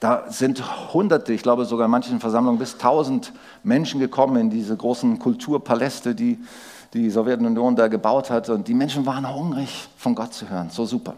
da 0.00 0.24
sind 0.28 0.62
Hunderte, 0.92 1.32
ich 1.32 1.42
glaube 1.42 1.64
sogar 1.64 1.86
in 1.86 1.90
manchen 1.90 2.20
Versammlungen 2.20 2.58
bis 2.58 2.78
tausend 2.78 3.32
Menschen 3.62 3.98
gekommen 3.98 4.36
in 4.36 4.50
diese 4.50 4.76
großen 4.76 5.18
Kulturpaläste, 5.18 6.14
die 6.14 6.38
die 6.94 7.10
Sowjetunion 7.10 7.76
da 7.76 7.88
gebaut 7.88 8.30
hat. 8.30 8.48
Und 8.48 8.68
die 8.68 8.74
Menschen 8.74 9.06
waren 9.06 9.32
hungrig, 9.32 9.88
von 9.96 10.14
Gott 10.14 10.32
zu 10.32 10.48
hören. 10.48 10.70
So 10.70 10.86
super. 10.86 11.14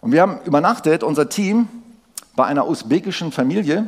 Und 0.00 0.12
wir 0.12 0.22
haben 0.22 0.38
übernachtet, 0.44 1.02
unser 1.02 1.28
Team, 1.28 1.68
bei 2.34 2.44
einer 2.44 2.68
usbekischen 2.68 3.32
Familie. 3.32 3.86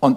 Und 0.00 0.16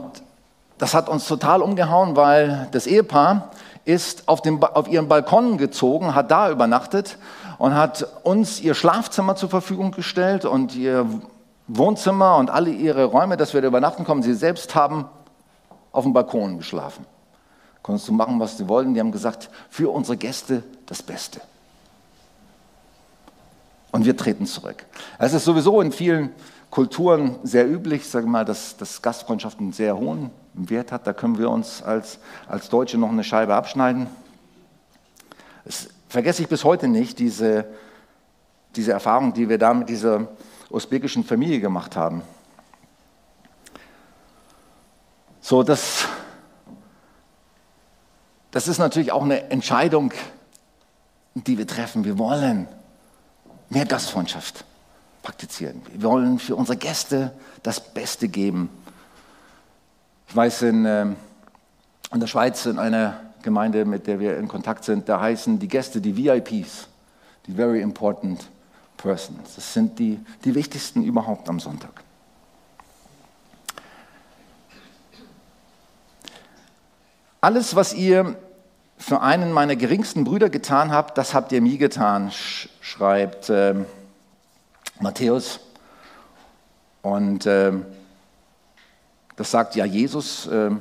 das 0.77 0.93
hat 0.93 1.09
uns 1.09 1.27
total 1.27 1.61
umgehauen, 1.61 2.15
weil 2.15 2.67
das 2.71 2.87
Ehepaar 2.87 3.51
ist 3.85 4.27
auf, 4.27 4.41
dem, 4.41 4.63
auf 4.63 4.87
ihren 4.87 5.07
Balkon 5.07 5.57
gezogen, 5.57 6.15
hat 6.15 6.31
da 6.31 6.51
übernachtet 6.51 7.17
und 7.57 7.73
hat 7.73 8.07
uns 8.23 8.61
ihr 8.61 8.75
Schlafzimmer 8.75 9.35
zur 9.35 9.49
Verfügung 9.49 9.91
gestellt 9.91 10.45
und 10.45 10.75
ihr 10.75 11.05
Wohnzimmer 11.69 12.37
und 12.37 12.49
alle 12.49 12.71
ihre 12.71 13.05
Räume, 13.05 13.37
dass 13.37 13.53
wir 13.53 13.61
da 13.61 13.67
übernachten 13.67 14.03
kommen. 14.03 14.23
Sie 14.23 14.33
selbst 14.33 14.73
haben 14.73 15.05
auf 15.91 16.03
dem 16.03 16.13
Balkon 16.13 16.57
geschlafen. 16.57 17.05
Konntest 17.83 18.07
du 18.07 18.13
machen, 18.13 18.39
was 18.39 18.57
sie 18.57 18.67
wollten. 18.67 18.93
Die 18.93 18.99
haben 18.99 19.11
gesagt, 19.11 19.49
für 19.69 19.91
unsere 19.91 20.17
Gäste 20.17 20.63
das 20.87 21.03
Beste. 21.03 21.41
Und 23.91 24.05
wir 24.05 24.17
treten 24.17 24.45
zurück. 24.45 24.85
Es 25.19 25.33
ist 25.33 25.45
sowieso 25.45 25.79
in 25.81 25.91
vielen 25.91 26.31
Kulturen 26.71 27.35
sehr 27.43 27.69
üblich, 27.69 28.07
sage 28.07 28.27
mal, 28.27 28.45
dass, 28.45 28.77
dass 28.77 29.01
Gastfreundschaft 29.01 29.59
einen 29.59 29.71
sehr 29.71 29.97
hohen 29.97 30.31
Wert 30.53 30.91
hat. 30.91 31.05
Da 31.05 31.13
können 31.13 31.37
wir 31.37 31.49
uns 31.49 31.81
als, 31.81 32.19
als 32.47 32.69
Deutsche 32.69 32.97
noch 32.97 33.09
eine 33.09 33.23
Scheibe 33.23 33.55
abschneiden. 33.55 34.07
Das 35.65 35.87
vergesse 36.07 36.41
ich 36.41 36.47
bis 36.47 36.63
heute 36.63 36.87
nicht, 36.87 37.19
diese, 37.19 37.65
diese 38.75 38.91
Erfahrung, 38.91 39.33
die 39.33 39.49
wir 39.49 39.59
da 39.59 39.73
mit 39.73 39.89
dieser 39.89 40.27
usbekischen 40.69 41.23
Familie 41.23 41.59
gemacht 41.59 41.95
haben. 41.95 42.21
So, 45.41 45.63
das, 45.63 46.05
das 48.51 48.67
ist 48.67 48.77
natürlich 48.77 49.11
auch 49.11 49.23
eine 49.23 49.49
Entscheidung, 49.49 50.13
die 51.33 51.57
wir 51.57 51.65
treffen. 51.65 52.05
Wir 52.05 52.17
wollen 52.17 52.67
mehr 53.69 53.85
Gastfreundschaft 53.85 54.65
praktizieren. 55.23 55.81
Wir 55.91 56.03
wollen 56.03 56.39
für 56.39 56.55
unsere 56.55 56.77
Gäste 56.77 57.33
das 57.63 57.79
Beste 57.79 58.27
geben. 58.27 58.69
Ich 60.27 60.35
weiß, 60.35 60.63
in, 60.63 60.85
ähm, 60.85 61.15
in 62.13 62.19
der 62.19 62.27
Schweiz, 62.27 62.65
in 62.65 62.77
einer 62.77 63.19
Gemeinde, 63.41 63.85
mit 63.85 64.05
der 64.05 64.19
wir 64.19 64.37
in 64.37 64.47
Kontakt 64.47 64.83
sind, 64.83 65.09
da 65.09 65.19
heißen 65.19 65.59
die 65.59 65.67
Gäste 65.67 66.01
die 66.01 66.15
VIPs, 66.15 66.87
die 67.47 67.53
Very 67.53 67.81
Important 67.81 68.47
Persons. 68.99 69.55
Das 69.55 69.73
sind 69.73 69.97
die, 69.97 70.19
die 70.43 70.53
wichtigsten 70.55 71.03
überhaupt 71.03 71.47
am 71.49 71.59
Sonntag. 71.59 72.03
Alles, 77.41 77.75
was 77.75 77.93
ihr 77.93 78.37
für 78.97 79.21
einen 79.21 79.53
meiner 79.53 79.77
geringsten 79.77 80.25
Brüder 80.25 80.49
getan 80.49 80.91
habt, 80.91 81.17
das 81.17 81.33
habt 81.33 81.53
ihr 81.53 81.61
mir 81.61 81.77
getan, 81.77 82.31
schreibt 82.81 83.49
äh, 83.49 83.75
Matthäus. 84.99 85.61
Und 87.01 87.45
äh, 87.45 87.71
das 89.37 89.51
sagt 89.51 89.75
ja 89.75 89.85
Jesus 89.85 90.47
äh, 90.47 90.71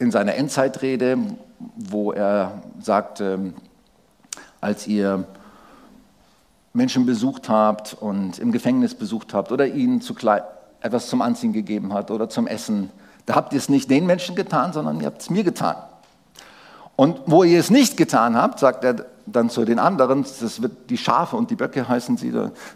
in 0.00 0.10
seiner 0.10 0.34
Endzeitrede, 0.34 1.16
wo 1.76 2.10
er 2.10 2.60
sagt, 2.80 3.20
ähm, 3.20 3.54
als 4.60 4.86
ihr 4.86 5.24
Menschen 6.72 7.06
besucht 7.06 7.48
habt 7.48 7.94
und 7.94 8.38
im 8.38 8.52
Gefängnis 8.52 8.94
besucht 8.94 9.34
habt 9.34 9.52
oder 9.52 9.66
ihnen 9.66 10.00
zu 10.00 10.14
etwas 10.80 11.08
zum 11.08 11.22
Anziehen 11.22 11.52
gegeben 11.52 11.92
habt 11.92 12.10
oder 12.10 12.28
zum 12.28 12.46
Essen. 12.46 12.90
Da 13.26 13.34
habt 13.34 13.52
ihr 13.52 13.58
es 13.58 13.68
nicht 13.68 13.90
den 13.90 14.06
Menschen 14.06 14.36
getan, 14.36 14.72
sondern 14.72 15.00
ihr 15.00 15.06
habt 15.06 15.20
es 15.20 15.30
mir 15.30 15.44
getan. 15.44 15.76
Und 16.96 17.20
wo 17.26 17.44
ihr 17.44 17.60
es 17.60 17.70
nicht 17.70 17.96
getan 17.96 18.36
habt, 18.36 18.58
sagt 18.58 18.84
er 18.84 19.06
dann 19.26 19.50
zu 19.50 19.64
den 19.64 19.78
anderen, 19.78 20.22
das 20.22 20.62
wird 20.62 20.90
die 20.90 20.98
Schafe 20.98 21.36
und 21.36 21.50
die 21.50 21.54
Böcke 21.54 21.88
heißen 21.88 22.16
sie, 22.16 22.32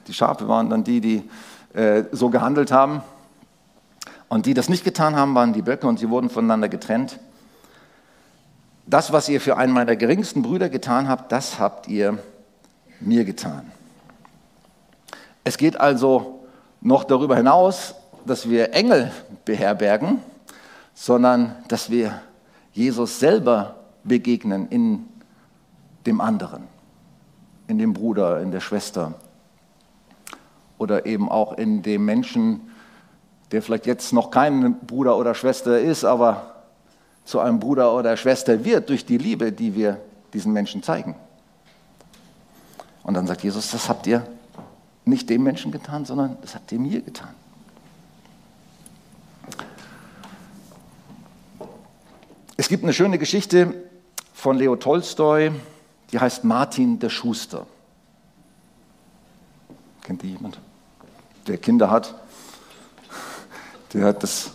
die 0.06 0.12
Schafe 0.12 0.46
waren 0.48 0.70
dann 0.70 0.84
die, 0.84 1.00
die 1.00 1.28
äh, 1.74 2.04
so 2.12 2.28
gehandelt 2.28 2.70
haben. 2.70 3.02
Und 4.28 4.46
die 4.46 4.54
das 4.54 4.68
nicht 4.68 4.84
getan 4.84 5.16
haben, 5.16 5.34
waren 5.34 5.52
die 5.52 5.62
Böcke 5.62 5.86
und 5.86 5.98
sie 5.98 6.08
wurden 6.08 6.30
voneinander 6.30 6.68
getrennt. 6.68 7.18
Das, 8.86 9.12
was 9.12 9.28
ihr 9.28 9.40
für 9.40 9.56
einen 9.56 9.72
meiner 9.72 9.96
geringsten 9.96 10.42
Brüder 10.42 10.68
getan 10.68 11.08
habt, 11.08 11.30
das 11.30 11.58
habt 11.58 11.88
ihr 11.88 12.18
mir 13.00 13.24
getan. 13.24 13.70
Es 15.44 15.56
geht 15.56 15.78
also 15.78 16.40
noch 16.80 17.04
darüber 17.04 17.36
hinaus, 17.36 17.94
dass 18.26 18.48
wir 18.48 18.74
Engel 18.74 19.10
beherbergen, 19.44 20.20
sondern 20.94 21.56
dass 21.68 21.90
wir 21.90 22.20
Jesus 22.72 23.18
selber 23.20 23.76
begegnen 24.04 24.68
in 24.68 25.08
dem 26.06 26.20
anderen, 26.20 26.64
in 27.66 27.78
dem 27.78 27.92
Bruder, 27.92 28.40
in 28.40 28.50
der 28.50 28.60
Schwester 28.60 29.14
oder 30.78 31.06
eben 31.06 31.28
auch 31.28 31.56
in 31.56 31.82
dem 31.82 32.04
Menschen, 32.04 32.60
der 33.52 33.62
vielleicht 33.62 33.86
jetzt 33.86 34.12
noch 34.12 34.30
kein 34.30 34.80
Bruder 34.80 35.16
oder 35.16 35.34
Schwester 35.34 35.78
ist, 35.78 36.04
aber 36.04 36.51
zu 37.24 37.40
einem 37.40 37.60
Bruder 37.60 37.94
oder 37.94 38.16
Schwester 38.16 38.64
wird 38.64 38.88
durch 38.88 39.06
die 39.06 39.18
Liebe, 39.18 39.52
die 39.52 39.74
wir 39.74 40.00
diesen 40.32 40.52
Menschen 40.52 40.82
zeigen. 40.82 41.14
Und 43.02 43.14
dann 43.14 43.26
sagt 43.26 43.42
Jesus, 43.42 43.70
das 43.70 43.88
habt 43.88 44.06
ihr 44.06 44.26
nicht 45.04 45.28
dem 45.28 45.42
Menschen 45.42 45.72
getan, 45.72 46.04
sondern 46.04 46.36
das 46.42 46.54
habt 46.54 46.70
ihr 46.72 46.78
mir 46.78 47.00
getan. 47.00 47.34
Es 52.56 52.68
gibt 52.68 52.84
eine 52.84 52.92
schöne 52.92 53.18
Geschichte 53.18 53.74
von 54.32 54.56
Leo 54.56 54.76
Tolstoi, 54.76 55.50
die 56.12 56.18
heißt 56.18 56.44
Martin 56.44 56.98
der 56.98 57.10
Schuster. 57.10 57.66
Kennt 60.02 60.22
die 60.22 60.32
jemand? 60.32 60.58
Der 61.46 61.58
Kinder 61.58 61.90
hat. 61.90 62.14
Der 63.92 64.06
hat 64.06 64.22
das 64.22 64.52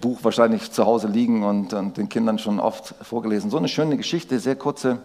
Buch 0.00 0.18
wahrscheinlich 0.22 0.70
zu 0.72 0.86
Hause 0.86 1.08
liegen 1.08 1.44
und, 1.44 1.72
und, 1.72 1.96
den 1.96 2.08
Kindern 2.08 2.38
schon 2.38 2.60
oft 2.60 2.94
vorgelesen. 3.02 3.50
So 3.50 3.58
eine 3.58 3.68
schöne 3.68 3.96
Geschichte, 3.96 4.38
sehr 4.38 4.56
kurze, 4.56 4.98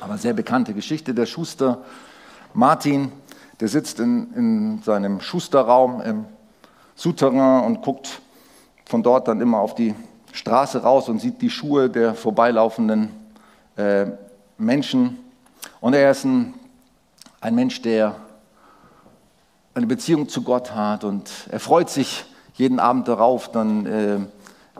aber 0.00 0.18
sehr 0.18 0.32
bekannte 0.32 0.74
Geschichte. 0.74 1.14
Der 1.14 1.26
Schuster 1.26 1.78
Martin, 2.54 3.12
der 3.60 3.68
sitzt 3.68 4.00
in, 4.00 4.32
in 4.34 4.82
seinem 4.82 5.20
Schusterraum 5.20 6.00
im 6.02 6.24
Souterrain 6.94 7.64
und 7.64 7.82
guckt 7.82 8.20
von 8.84 9.02
dort 9.02 9.28
dann 9.28 9.40
immer 9.40 9.58
auf 9.58 9.74
die 9.74 9.94
Straße 10.32 10.82
raus 10.82 11.08
und 11.08 11.20
sieht 11.20 11.40
die 11.40 11.50
Schuhe 11.50 11.88
der 11.88 12.14
vorbeilaufenden 12.14 13.10
äh, 13.76 14.06
Menschen. 14.58 15.18
Und 15.80 15.94
er 15.94 16.10
ist 16.10 16.24
ein, 16.24 16.54
ein 17.40 17.54
Mensch, 17.54 17.82
der 17.82 18.16
eine 19.74 19.86
Beziehung 19.86 20.28
zu 20.28 20.42
Gott 20.42 20.74
hat 20.74 21.04
und 21.04 21.30
er 21.50 21.60
freut 21.60 21.88
sich 21.88 22.24
jeden 22.54 22.80
Abend 22.80 23.08
darauf, 23.08 23.50
dann 23.50 23.86
äh, 23.86 24.18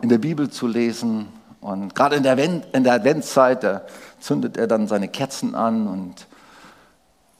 in 0.01 0.09
der 0.09 0.17
Bibel 0.17 0.49
zu 0.49 0.67
lesen. 0.67 1.27
Und 1.61 1.95
gerade 1.95 2.15
in 2.15 2.23
der, 2.23 2.37
in 2.37 2.83
der 2.83 2.93
Adventszeit, 2.93 3.63
da 3.63 3.81
zündet 4.19 4.57
er 4.57 4.67
dann 4.67 4.87
seine 4.87 5.07
Kerzen 5.07 5.55
an 5.55 5.87
und 5.87 6.27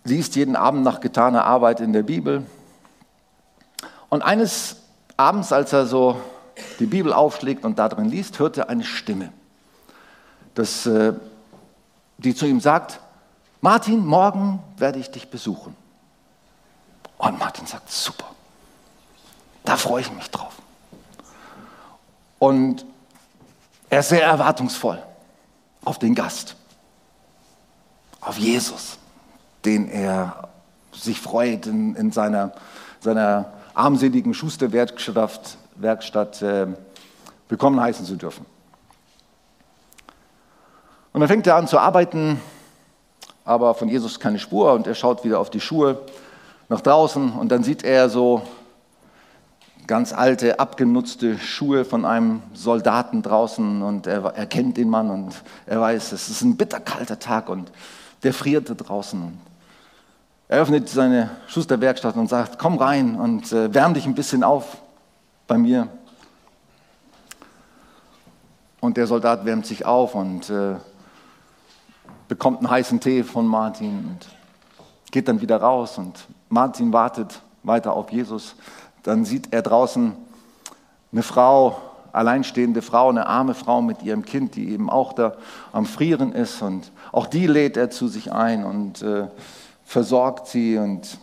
liest 0.06 0.36
jeden 0.36 0.56
Abend 0.56 0.84
nach 0.84 1.00
getaner 1.00 1.46
Arbeit 1.46 1.80
in 1.80 1.94
der 1.94 2.04
Bibel. 2.04 2.46
Und 4.10 4.22
eines 4.22 4.78
Abends, 5.18 5.52
als 5.52 5.74
er 5.74 5.86
so 5.86 6.22
die 6.80 6.86
Bibel 6.86 7.13
aufschlägt 7.13 7.66
und 7.66 7.80
darin 7.80 8.06
liest, 8.06 8.40
hört 8.40 8.58
er 8.58 8.70
eine 8.70 8.84
Stimme, 8.84 9.32
das, 10.56 10.86
äh, 10.86 11.13
die 12.18 12.36
zu 12.36 12.46
ihm 12.46 12.60
sagt, 12.60 13.00
Martin, 13.62 14.06
morgen 14.06 14.62
werde 14.78 15.00
ich 15.00 15.10
dich 15.10 15.30
besuchen. 15.30 15.75
Und 17.18 17.40
Martin 17.40 17.66
sagt, 17.66 17.90
super, 17.90 18.25
da 19.65 19.77
freue 19.77 20.01
ich 20.01 20.12
mich 20.12 20.29
drauf. 20.29 20.53
Und 22.39 22.86
er 23.89 24.00
ist 24.00 24.10
sehr 24.10 24.24
erwartungsvoll 24.24 25.01
auf 25.86 26.00
den 26.00 26.15
Gast, 26.15 26.55
auf 28.22 28.38
Jesus, 28.38 28.98
den 29.65 29.89
er 29.89 30.50
sich 30.91 31.20
freut 31.20 31.67
in, 31.67 31.96
in 31.96 32.12
seiner, 32.12 32.53
seiner 33.00 33.53
armseligen 33.74 34.34
Schusterwerkstatt 34.34 35.58
Werkstatt, 35.75 36.41
äh, 36.43 36.67
willkommen 37.50 37.82
heißen 37.82 38.05
zu 38.05 38.15
dürfen. 38.15 38.46
Und 41.12 41.22
dann 41.22 41.27
fängt 41.27 41.48
er 41.48 41.55
an 41.55 41.67
zu 41.67 41.79
arbeiten, 41.79 42.39
aber 43.43 43.74
von 43.74 43.89
Jesus 43.89 44.20
keine 44.20 44.39
Spur 44.39 44.74
und 44.74 44.86
er 44.86 44.96
schaut 44.96 45.24
wieder 45.24 45.39
auf 45.39 45.50
die 45.50 45.60
Schuhe 45.60 46.01
nach 46.70 46.82
draußen 46.82 47.34
und 47.34 47.50
dann 47.50 47.63
sieht 47.63 47.84
er 47.84 48.10
so 48.10 48.43
ganz 49.88 50.13
alte, 50.13 50.60
abgenutzte 50.60 51.38
Schuhe 51.38 51.86
von 51.86 52.06
einem 52.06 52.42
Soldaten 52.54 53.22
draußen 53.22 53.82
und 53.82 54.08
er, 54.08 54.24
er 54.24 54.46
kennt 54.46 54.78
den 54.78 54.90
Mann 54.90 55.10
und 55.10 55.34
er 55.66 55.82
weiß, 55.82 56.12
es 56.12 56.30
ist 56.30 56.42
ein 56.42 56.58
bitterkalter 56.58 57.20
Tag 57.20 57.50
und 57.50 57.72
der 58.24 58.34
friert 58.34 58.70
da 58.70 58.74
draußen. 58.74 59.38
Er 60.48 60.62
öffnet 60.62 60.90
seine 60.90 61.32
Schusterwerkstatt 61.48 62.16
und 62.16 62.30
sagt, 62.30 62.60
komm 62.60 62.78
rein 62.78 63.16
und 63.16 63.52
äh, 63.52 63.74
wärm 63.74 63.94
dich 63.94 64.06
ein 64.06 64.16
bisschen 64.16 64.44
auf 64.44 64.78
bei 65.48 65.58
mir. 65.58 65.88
Und 68.79 68.98
der 68.98 69.07
Soldat 69.07 69.46
wärmt 69.46 69.66
sich 69.66 69.86
auf 69.86 70.14
und 70.16 70.50
äh, 70.50 70.75
bekommt 72.27 72.60
einen 72.60 72.70
heißen 72.70 73.00
Tee 73.00 73.24
von 73.24 73.48
Martin 73.48 74.10
und 74.10 74.27
geht 75.12 75.27
dann 75.27 75.42
wieder 75.42 75.57
raus 75.57 75.98
und 75.98 76.27
Martin 76.50 76.92
wartet 76.92 77.42
weiter 77.64 77.94
auf 77.94 78.12
Jesus. 78.12 78.55
Dann 79.03 79.25
sieht 79.25 79.53
er 79.53 79.61
draußen 79.61 80.13
eine 81.11 81.24
Frau, 81.24 81.79
alleinstehende 82.13 82.81
Frau, 82.81 83.09
eine 83.09 83.27
arme 83.27 83.53
Frau 83.53 83.81
mit 83.81 84.01
ihrem 84.03 84.24
Kind, 84.24 84.55
die 84.55 84.70
eben 84.70 84.89
auch 84.89 85.13
da 85.13 85.35
am 85.72 85.85
Frieren 85.85 86.31
ist. 86.31 86.61
Und 86.61 86.92
auch 87.11 87.27
die 87.27 87.48
lädt 87.48 87.75
er 87.75 87.89
zu 87.89 88.07
sich 88.07 88.31
ein 88.31 88.63
und 88.63 89.01
äh, 89.01 89.27
versorgt 89.83 90.48
sie 90.48 90.77
und 90.77 91.18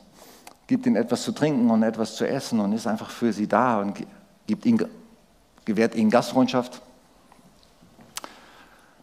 gibt 0.66 0.86
ihnen 0.86 0.96
etwas 0.96 1.22
zu 1.22 1.32
trinken 1.32 1.70
und 1.70 1.82
etwas 1.82 2.16
zu 2.16 2.28
essen 2.28 2.60
und 2.60 2.72
ist 2.72 2.86
einfach 2.86 3.10
für 3.10 3.32
sie 3.32 3.48
da 3.48 3.80
und 3.80 4.06
gibt 4.46 4.66
ihnen, 4.66 4.86
gewährt 5.64 5.94
ihnen 5.94 6.10
Gastfreundschaft. 6.10 6.80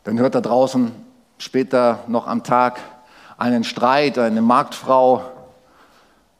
Dann 0.04 0.20
hört 0.20 0.36
er 0.36 0.42
draußen 0.42 0.92
später 1.38 2.00
noch 2.08 2.28
am 2.28 2.44
Tag 2.44 2.80
einen 3.38 3.64
Streit, 3.64 4.18
eine 4.18 4.42
Marktfrau 4.42 5.24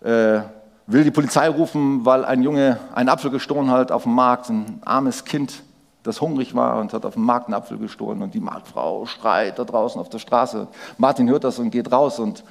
äh, 0.02 0.40
will 0.88 1.04
die 1.04 1.12
Polizei 1.12 1.50
rufen, 1.50 2.06
weil 2.06 2.26
ein 2.26 2.42
Junge 2.42 2.80
einen 2.96 3.10
Apfel 3.10 3.30
gestohlen 3.30 3.70
hat 3.70 3.92
auf 3.92 4.04
dem 4.04 4.14
Markt, 4.14 4.50
ein 4.50 4.82
armes 4.86 5.26
Kind, 5.26 5.62
das 6.04 6.22
hungrig 6.22 6.56
war 6.56 6.80
und 6.80 6.94
hat 6.94 7.06
auf 7.06 7.16
dem 7.16 7.24
Markt 7.24 7.48
einen 7.48 7.56
Apfel 7.56 7.78
gestohlen 7.78 8.22
und 8.22 8.34
die 8.34 8.40
Marktfrau 8.40 9.06
schreit 9.06 9.60
da 9.60 9.66
draußen 9.66 10.00
auf 10.00 10.10
der 10.10 10.20
Straße. 10.20 10.68
Martin 10.98 11.30
hört 11.30 11.44
das 11.44 11.60
und 11.60 11.70
geht 11.70 11.92
raus 11.92 12.20
und 12.20 12.46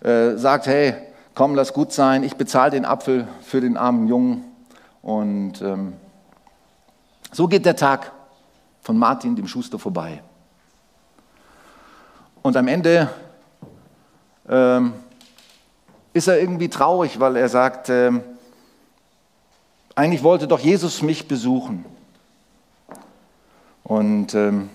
äh, 0.00 0.36
sagt, 0.36 0.68
hey, 0.68 0.94
komm, 1.34 1.56
lass 1.56 1.72
gut 1.72 1.92
sein, 1.92 2.22
ich 2.22 2.36
bezahle 2.36 2.70
den 2.70 2.84
Apfel 2.84 3.26
für 3.42 3.60
den 3.60 3.76
armen 3.76 4.06
Jungen. 4.06 4.44
Und 5.02 5.60
ähm, 5.60 5.94
so 7.32 7.48
geht 7.48 7.66
der 7.66 7.74
Tag 7.74 8.12
von 8.80 8.96
Martin, 8.96 9.34
dem 9.34 9.48
Schuster, 9.48 9.80
vorbei. 9.80 10.22
Und 12.42 12.56
am 12.56 12.68
Ende 12.68 13.08
ähm, 14.48 14.92
ist 16.12 16.28
er 16.28 16.40
irgendwie 16.40 16.68
traurig, 16.68 17.20
weil 17.20 17.36
er 17.36 17.48
sagt, 17.48 17.88
ähm, 17.88 18.22
eigentlich 19.94 20.22
wollte 20.22 20.46
doch 20.46 20.60
Jesus 20.60 21.02
mich 21.02 21.28
besuchen. 21.28 21.84
Und 23.84 24.34
ähm, 24.34 24.70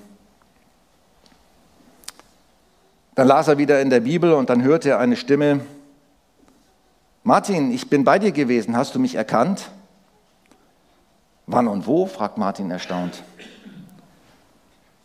dann 3.16 3.28
las 3.28 3.48
er 3.48 3.58
wieder 3.58 3.82
in 3.82 3.90
der 3.90 4.02
Bibel 4.02 4.34
und 4.34 4.50
dann 4.50 4.62
hörte 4.62 4.90
er 4.90 5.00
eine 5.00 5.16
Stimme, 5.16 5.62
Martin, 7.24 7.72
ich 7.72 7.90
bin 7.90 8.04
bei 8.04 8.20
dir 8.20 8.32
gewesen, 8.32 8.78
hast 8.78 8.96
du 8.96 9.00
mich 9.00 9.16
erkannt? 9.16 9.70
Wann 11.46 11.68
und 11.68 11.88
wo? 11.88 12.06
fragt 12.06 12.38
Martin 12.38 12.72
erstaunt. 12.72 13.24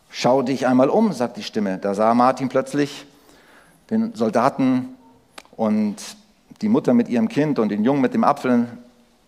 Schau 0.09 0.41
dich 0.41 0.67
einmal 0.67 0.89
um, 0.89 1.11
sagt 1.11 1.37
die 1.37 1.43
Stimme. 1.43 1.79
Da 1.79 1.95
sah 1.95 2.13
Martin 2.13 2.49
plötzlich 2.49 3.05
den 3.89 4.13
Soldaten 4.13 4.89
und 5.57 5.97
die 6.61 6.69
Mutter 6.69 6.93
mit 6.93 7.09
ihrem 7.09 7.29
Kind 7.29 7.59
und 7.59 7.69
den 7.69 7.83
Jungen 7.83 8.01
mit 8.01 8.13
dem 8.13 8.23
Apfel 8.23 8.67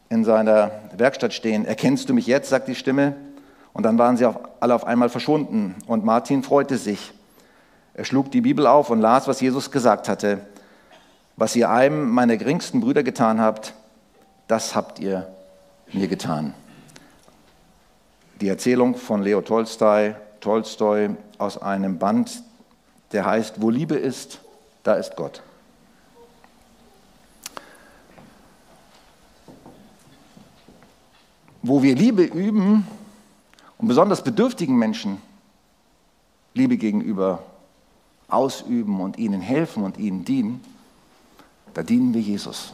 in 0.09 0.23
seiner 0.23 0.71
Werkstatt 0.95 1.33
stehen. 1.33 1.65
Erkennst 1.65 2.09
du 2.09 2.13
mich 2.13 2.27
jetzt, 2.27 2.49
sagt 2.49 2.67
die 2.67 2.75
Stimme. 2.75 3.15
Und 3.73 3.83
dann 3.83 3.97
waren 3.97 4.15
sie 4.15 4.29
alle 4.59 4.73
auf 4.73 4.85
einmal 4.85 5.09
verschwunden. 5.09 5.75
Und 5.88 6.05
Martin 6.05 6.43
freute 6.43 6.77
sich. 6.77 7.13
Er 7.93 8.05
schlug 8.05 8.31
die 8.31 8.41
Bibel 8.41 8.67
auf 8.67 8.89
und 8.89 9.01
las, 9.01 9.27
was 9.27 9.41
Jesus 9.41 9.71
gesagt 9.71 10.07
hatte. 10.07 10.39
Was 11.35 11.55
ihr 11.55 11.69
einem 11.69 12.09
meiner 12.09 12.38
geringsten 12.38 12.79
Brüder 12.79 13.03
getan 13.03 13.41
habt, 13.41 13.73
das 14.47 14.75
habt 14.75 14.99
ihr 14.99 15.27
mir 15.91 16.07
getan. 16.07 16.53
Die 18.39 18.47
Erzählung 18.47 18.95
von 18.95 19.21
Leo 19.21 19.41
Tolstoi, 19.41 20.15
Tolstoi 20.39 21.09
aus 21.38 21.61
einem 21.61 21.99
Band, 21.99 22.43
der 23.11 23.25
heißt, 23.25 23.61
wo 23.61 23.69
Liebe 23.69 23.95
ist, 23.95 24.39
da 24.83 24.93
ist 24.95 25.15
Gott. 25.15 25.41
Wo 31.67 31.82
wir 31.82 31.95
Liebe 31.95 32.21
üben 32.21 32.86
und 33.80 33.88
besonders 33.88 34.23
bedürftigen 34.23 34.78
Menschen 34.78 35.19
Liebe 36.54 36.78
gegenüber 36.78 37.41
ausüben 38.28 39.01
und 39.01 39.17
ihnen 39.17 39.41
helfen 39.41 39.82
und 39.82 39.97
ihnen 39.97 40.23
dienen, 40.23 40.63
da 41.73 41.82
dienen 41.82 42.13
wir 42.13 42.21
Jesus. 42.21 42.71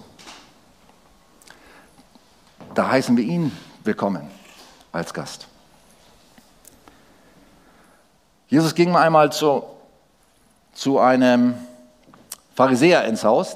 Da 2.75 2.91
heißen 2.91 3.15
wir 3.15 3.23
ihn 3.23 3.57
willkommen 3.85 4.27
als 4.91 5.13
Gast. 5.13 5.47
Jesus 8.49 8.75
ging 8.75 8.93
einmal 8.93 9.31
zu, 9.31 9.63
zu 10.73 10.99
einem 10.99 11.53
Pharisäer 12.55 13.05
ins 13.05 13.23
Haus. 13.23 13.55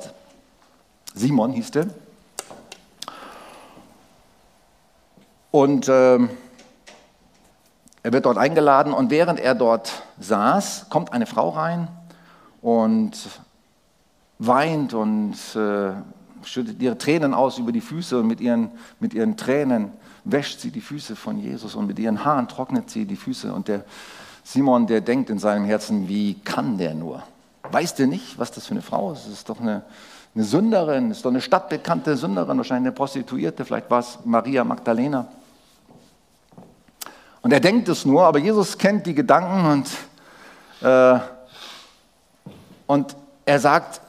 Simon 1.14 1.52
hieß 1.52 1.72
der. 1.72 2.05
Und 5.56 5.88
äh, 5.88 6.18
er 8.04 8.12
wird 8.12 8.26
dort 8.26 8.38
eingeladen 8.38 8.92
und 8.92 9.10
während 9.10 9.40
er 9.40 9.56
dort 9.56 10.04
saß, 10.20 10.88
kommt 10.90 11.14
eine 11.14 11.26
Frau 11.26 11.48
rein 11.48 11.88
und 12.62 13.14
weint 14.38 14.94
und 14.94 15.36
äh, 15.56 15.92
schüttet 16.44 16.82
ihre 16.82 16.98
Tränen 16.98 17.34
aus 17.34 17.58
über 17.58 17.72
die 17.72 17.80
Füße 17.80 18.20
und 18.20 18.28
mit 18.28 18.42
ihren, 18.42 18.70
mit 19.00 19.14
ihren 19.14 19.38
Tränen 19.38 19.94
wäscht 20.26 20.60
sie 20.60 20.72
die 20.72 20.82
Füße 20.82 21.16
von 21.16 21.40
Jesus 21.40 21.74
und 21.76 21.88
mit 21.88 22.00
ihren 22.00 22.26
Haaren 22.26 22.50
trocknet 22.50 22.90
sie 22.90 23.06
die 23.06 23.16
Füße. 23.16 23.54
Und 23.54 23.70
der 23.70 23.86
Simon, 24.44 24.88
der 24.88 25.00
denkt 25.00 25.30
in 25.30 25.40
seinem 25.40 25.64
Herzen, 25.64 26.10
wie 26.10 26.34
kann 26.34 26.78
der 26.78 26.96
nur? 26.96 27.24
Weiß 27.72 27.96
der 27.96 28.08
nicht, 28.08 28.38
was 28.38 28.52
das 28.52 28.68
für 28.68 28.72
eine 28.72 28.82
Frau 28.82 29.14
ist? 29.14 29.26
Es 29.26 29.32
ist 29.32 29.48
doch 29.48 29.62
eine, 29.62 29.84
eine 30.36 30.44
Sünderin, 30.44 31.12
ist 31.12 31.24
doch 31.24 31.32
eine 31.32 31.40
stadtbekannte 31.40 32.18
Sünderin, 32.18 32.58
wahrscheinlich 32.58 32.88
eine 32.88 32.92
Prostituierte, 32.92 33.64
vielleicht 33.64 33.90
war 33.90 34.02
es 34.02 34.20
Maria 34.26 34.66
Magdalena. 34.66 35.30
Und 37.46 37.52
er 37.52 37.60
denkt 37.60 37.88
es 37.90 38.08
nur, 38.08 38.24
aber 38.24 38.40
Jesus 38.40 38.76
kennt 38.76 39.06
die 39.06 39.14
Gedanken 39.14 39.72
und, 39.72 39.88
äh, 40.82 41.20
und 42.88 43.16
er 43.46 43.60
sagt, 43.60 44.02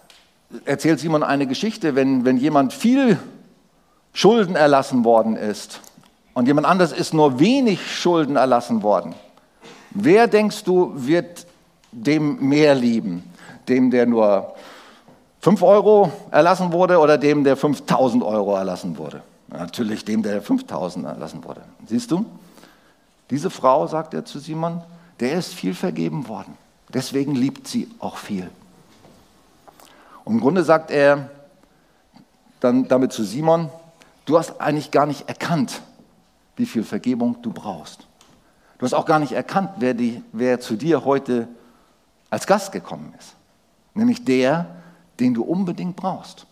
erzählt 0.65 1.01
Simon 1.01 1.23
eine 1.23 1.47
Geschichte, 1.47 1.95
wenn, 1.95 2.25
wenn 2.25 2.39
jemand 2.39 2.73
viel 2.73 3.19
Schulden 4.15 4.57
erlassen 4.57 5.05
worden 5.05 5.37
ist 5.37 5.83
und 6.33 6.47
jemand 6.47 6.67
anders 6.67 6.93
ist 6.93 7.13
nur 7.13 7.39
wenig 7.39 7.95
Schulden 7.95 8.37
erlassen 8.37 8.83
worden. 8.83 9.15
Wer 9.91 10.29
denkst 10.29 10.65
du, 10.65 10.95
wird 10.95 11.47
dem 11.93 12.41
mehr 12.41 12.75
lieben? 12.75 13.23
Dem, 13.69 13.91
der 13.91 14.07
nur 14.07 14.55
5 15.43 15.63
Euro 15.63 16.11
erlassen 16.31 16.73
wurde 16.73 16.99
oder 16.99 17.19
dem, 17.19 17.45
der 17.45 17.59
5000 17.59 18.23
Euro 18.25 18.57
erlassen 18.57 18.97
wurde? 18.97 19.21
Natürlich 19.49 20.07
dem, 20.07 20.23
der 20.23 20.41
5000 20.41 21.05
erlassen 21.05 21.45
wurde. 21.45 21.61
Siehst 21.87 22.11
du? 22.11 22.25
Diese 23.31 23.51
Frau, 23.51 23.87
sagt 23.87 24.15
er 24.15 24.25
zu 24.25 24.39
Simon, 24.39 24.83
der 25.21 25.39
ist 25.39 25.55
viel 25.55 25.75
vergeben 25.75 26.29
worden. 26.29 26.57
Deswegen 26.93 27.35
liebt 27.35 27.67
sie 27.67 27.89
auch 27.99 28.17
viel. 28.17 28.51
Und 30.25 30.35
im 30.35 30.41
Grunde 30.41 30.63
sagt 30.63 30.91
er 30.91 31.31
dann 32.61 32.89
damit 32.89 33.13
zu 33.13 33.25
Simon, 33.25 33.71
du 34.25 34.39
hast 34.39 34.61
eigentlich 34.61 34.91
gar 34.91 35.07
nicht 35.07 35.29
erkannt, 35.29 35.83
wie 36.57 36.67
viel 36.67 36.85
Vergebung 36.85 37.43
du 37.43 37.53
brauchst. 37.53 38.07
Du 38.79 38.85
hast 38.85 38.93
auch 38.93 39.07
gar 39.07 39.19
nicht 39.19 39.33
erkannt, 39.33 39.71
wer, 39.79 39.95
die, 39.95 40.23
wer 40.33 40.61
zu 40.61 40.77
dir 40.77 41.05
heute 41.05 41.49
als 42.31 42.47
Gast 42.47 42.73
gekommen 42.73 43.15
ist. 43.19 43.35
Nämlich 43.95 44.25
der, 44.25 44.67
den 45.19 45.33
du 45.35 45.43
unbedingt 45.43 45.97
brauchst, 45.97 46.47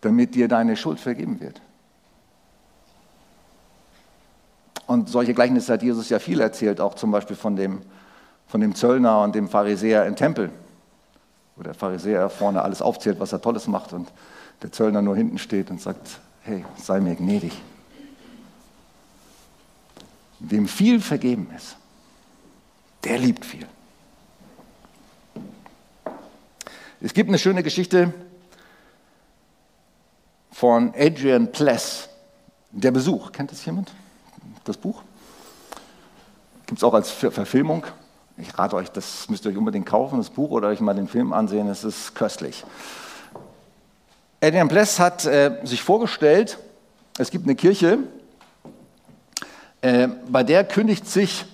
damit 0.00 0.34
dir 0.34 0.48
deine 0.48 0.76
Schuld 0.76 0.98
vergeben 0.98 1.40
wird. 1.40 1.60
Und 4.86 5.08
solche 5.08 5.34
Gleichnisse 5.34 5.72
hat 5.72 5.82
Jesus 5.82 6.08
ja 6.08 6.18
viel 6.18 6.40
erzählt, 6.40 6.80
auch 6.80 6.94
zum 6.94 7.10
Beispiel 7.10 7.36
von 7.36 7.56
dem, 7.56 7.80
von 8.46 8.60
dem 8.60 8.74
Zöllner 8.74 9.22
und 9.22 9.34
dem 9.34 9.48
Pharisäer 9.48 10.06
im 10.06 10.16
Tempel, 10.16 10.50
wo 11.56 11.62
der 11.62 11.74
Pharisäer 11.74 12.28
vorne 12.28 12.62
alles 12.62 12.82
aufzählt, 12.82 13.18
was 13.20 13.32
er 13.32 13.40
Tolles 13.40 13.66
macht 13.66 13.92
und 13.92 14.12
der 14.62 14.72
Zöllner 14.72 15.02
nur 15.02 15.16
hinten 15.16 15.38
steht 15.38 15.70
und 15.70 15.80
sagt, 15.80 16.20
hey, 16.42 16.64
sei 16.76 17.00
mir 17.00 17.14
gnädig. 17.14 17.52
Wem 20.40 20.68
viel 20.68 21.00
vergeben 21.00 21.50
ist, 21.56 21.76
der 23.04 23.18
liebt 23.18 23.44
viel. 23.44 23.66
Es 27.00 27.14
gibt 27.14 27.28
eine 27.28 27.38
schöne 27.38 27.62
Geschichte 27.62 28.12
von 30.52 30.92
Adrian 30.96 31.50
Pless, 31.50 32.08
der 32.70 32.90
Besuch. 32.90 33.32
Kennt 33.32 33.50
das 33.50 33.64
jemand? 33.64 33.92
Das 34.64 34.78
Buch? 34.78 35.02
Gibt 36.66 36.78
es 36.78 36.84
auch 36.84 36.94
als 36.94 37.10
Verfilmung. 37.10 37.84
Ich 38.38 38.58
rate 38.58 38.74
euch, 38.76 38.90
das 38.90 39.28
müsst 39.28 39.44
ihr 39.44 39.50
euch 39.50 39.56
unbedingt 39.56 39.86
kaufen, 39.86 40.18
das 40.18 40.30
Buch, 40.30 40.50
oder 40.50 40.68
euch 40.68 40.80
mal 40.80 40.94
den 40.94 41.06
Film 41.06 41.32
ansehen. 41.32 41.68
Es 41.68 41.84
ist 41.84 42.14
köstlich. 42.14 42.64
Adrian 44.40 44.68
Pless 44.68 44.98
hat 44.98 45.24
äh, 45.24 45.60
sich 45.64 45.82
vorgestellt, 45.82 46.58
es 47.18 47.30
gibt 47.30 47.44
eine 47.44 47.54
Kirche, 47.54 47.98
äh, 49.82 50.08
bei 50.28 50.42
der 50.42 50.64
kündigt 50.64 51.06
sich 51.06 51.44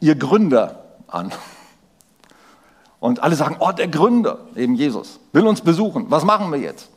ihr 0.00 0.14
Gründer 0.14 0.84
an. 1.08 1.32
Und 3.00 3.22
alle 3.22 3.36
sagen, 3.36 3.56
oh, 3.58 3.72
der 3.72 3.88
Gründer, 3.88 4.38
eben 4.54 4.74
Jesus, 4.74 5.18
will 5.32 5.46
uns 5.46 5.60
besuchen. 5.60 6.10
Was 6.10 6.24
machen 6.24 6.52
wir 6.52 6.58
jetzt? 6.58 6.88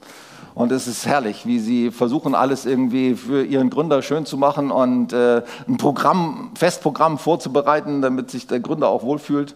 Und 0.54 0.72
es 0.72 0.88
ist 0.88 1.06
herrlich, 1.06 1.46
wie 1.46 1.60
sie 1.60 1.92
versuchen, 1.92 2.36
alles 2.36 2.66
irgendwie 2.66 3.16
für 3.16 3.44
ihren 3.44 3.70
Gründer 3.70 4.02
schön 4.02 4.26
zu 4.26 4.38
machen 4.38 4.70
und 4.70 5.14
äh, 5.14 5.44
ein 5.68 5.78
Programm, 5.78 6.52
Festprogramm 6.56 7.18
vorzubereiten, 7.18 8.02
damit 8.02 8.30
sich 8.30 8.48
der 8.48 8.60
Gründer 8.60 8.90
auch 8.90 9.04
wohlfühlt. 9.04 9.56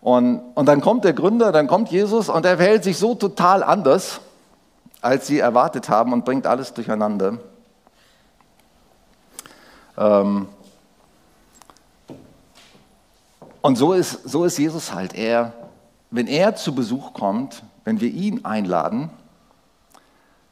Und, 0.00 0.40
und 0.54 0.66
dann 0.66 0.80
kommt 0.80 1.04
der 1.04 1.12
Gründer, 1.12 1.52
dann 1.52 1.66
kommt 1.66 1.90
Jesus 1.90 2.28
und 2.28 2.46
er 2.46 2.56
verhält 2.56 2.84
sich 2.84 2.98
so 2.98 3.14
total 3.14 3.62
anders, 3.62 4.20
als 5.00 5.26
sie 5.26 5.40
erwartet 5.40 5.88
haben 5.88 6.12
und 6.12 6.24
bringt 6.24 6.46
alles 6.46 6.72
durcheinander. 6.72 7.38
Ähm, 9.98 10.46
und 13.60 13.76
so 13.76 13.92
ist, 13.92 14.28
so 14.28 14.44
ist 14.44 14.56
Jesus 14.56 14.94
halt. 14.94 15.14
Er, 15.14 15.52
wenn 16.10 16.26
er 16.26 16.54
zu 16.54 16.74
Besuch 16.74 17.12
kommt, 17.12 17.62
wenn 17.84 18.00
wir 18.00 18.10
ihn 18.10 18.44
einladen, 18.44 19.10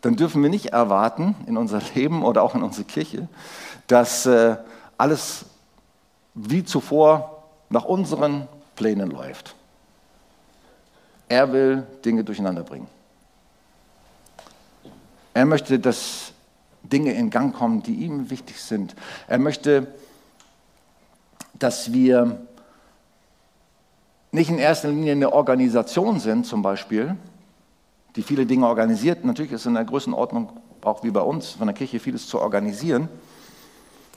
dann 0.01 0.17
dürfen 0.17 0.43
wir 0.43 0.51
nicht 0.51 0.67
erwarten 0.67 1.35
in 1.47 1.57
unser 1.57 1.81
Leben 1.95 2.25
oder 2.25 2.43
auch 2.43 2.55
in 2.55 2.63
unsere 2.63 2.85
Kirche, 2.85 3.29
dass 3.87 4.27
äh, 4.27 4.57
alles 4.97 5.47
wie 6.35 6.65
zuvor 6.65 7.43
nach 7.71 7.85
unseren 7.85 8.47
Plänen 8.77 9.11
läuft. 9.11 9.55
Er 11.29 11.53
will 11.53 11.87
Dinge 12.05 12.25
durcheinander 12.25 12.63
bringen. 12.63 12.87
Er 15.35 15.45
möchte, 15.45 15.79
dass 15.79 16.33
Dinge 16.83 17.13
in 17.13 17.31
Gang 17.31 17.55
kommen, 17.55 17.83
die 17.83 17.97
ihm 17.97 18.31
wichtig 18.31 18.61
sind. 18.61 18.95
Er 19.27 19.39
möchte, 19.39 19.87
dass 21.55 21.93
wir 21.93 22.41
nicht 24.31 24.51
in 24.51 24.59
erster 24.59 24.89
Linie 24.89 25.13
eine 25.13 25.33
Organisation 25.33 26.21
sind, 26.21 26.47
zum 26.47 26.63
Beispiel, 26.63 27.17
die 28.17 28.23
viele 28.23 28.47
Dinge 28.47 28.67
organisiert. 28.67 29.25
Natürlich 29.25 29.53
ist 29.53 29.67
in 29.67 29.75
der 29.75 29.85
Größenordnung 29.85 30.51
auch 30.83 31.03
wie 31.03 31.11
bei 31.11 31.21
uns 31.21 31.51
von 31.51 31.67
der 31.67 31.75
Kirche 31.75 32.01
vieles 32.01 32.27
zu 32.27 32.41
organisieren. 32.41 33.09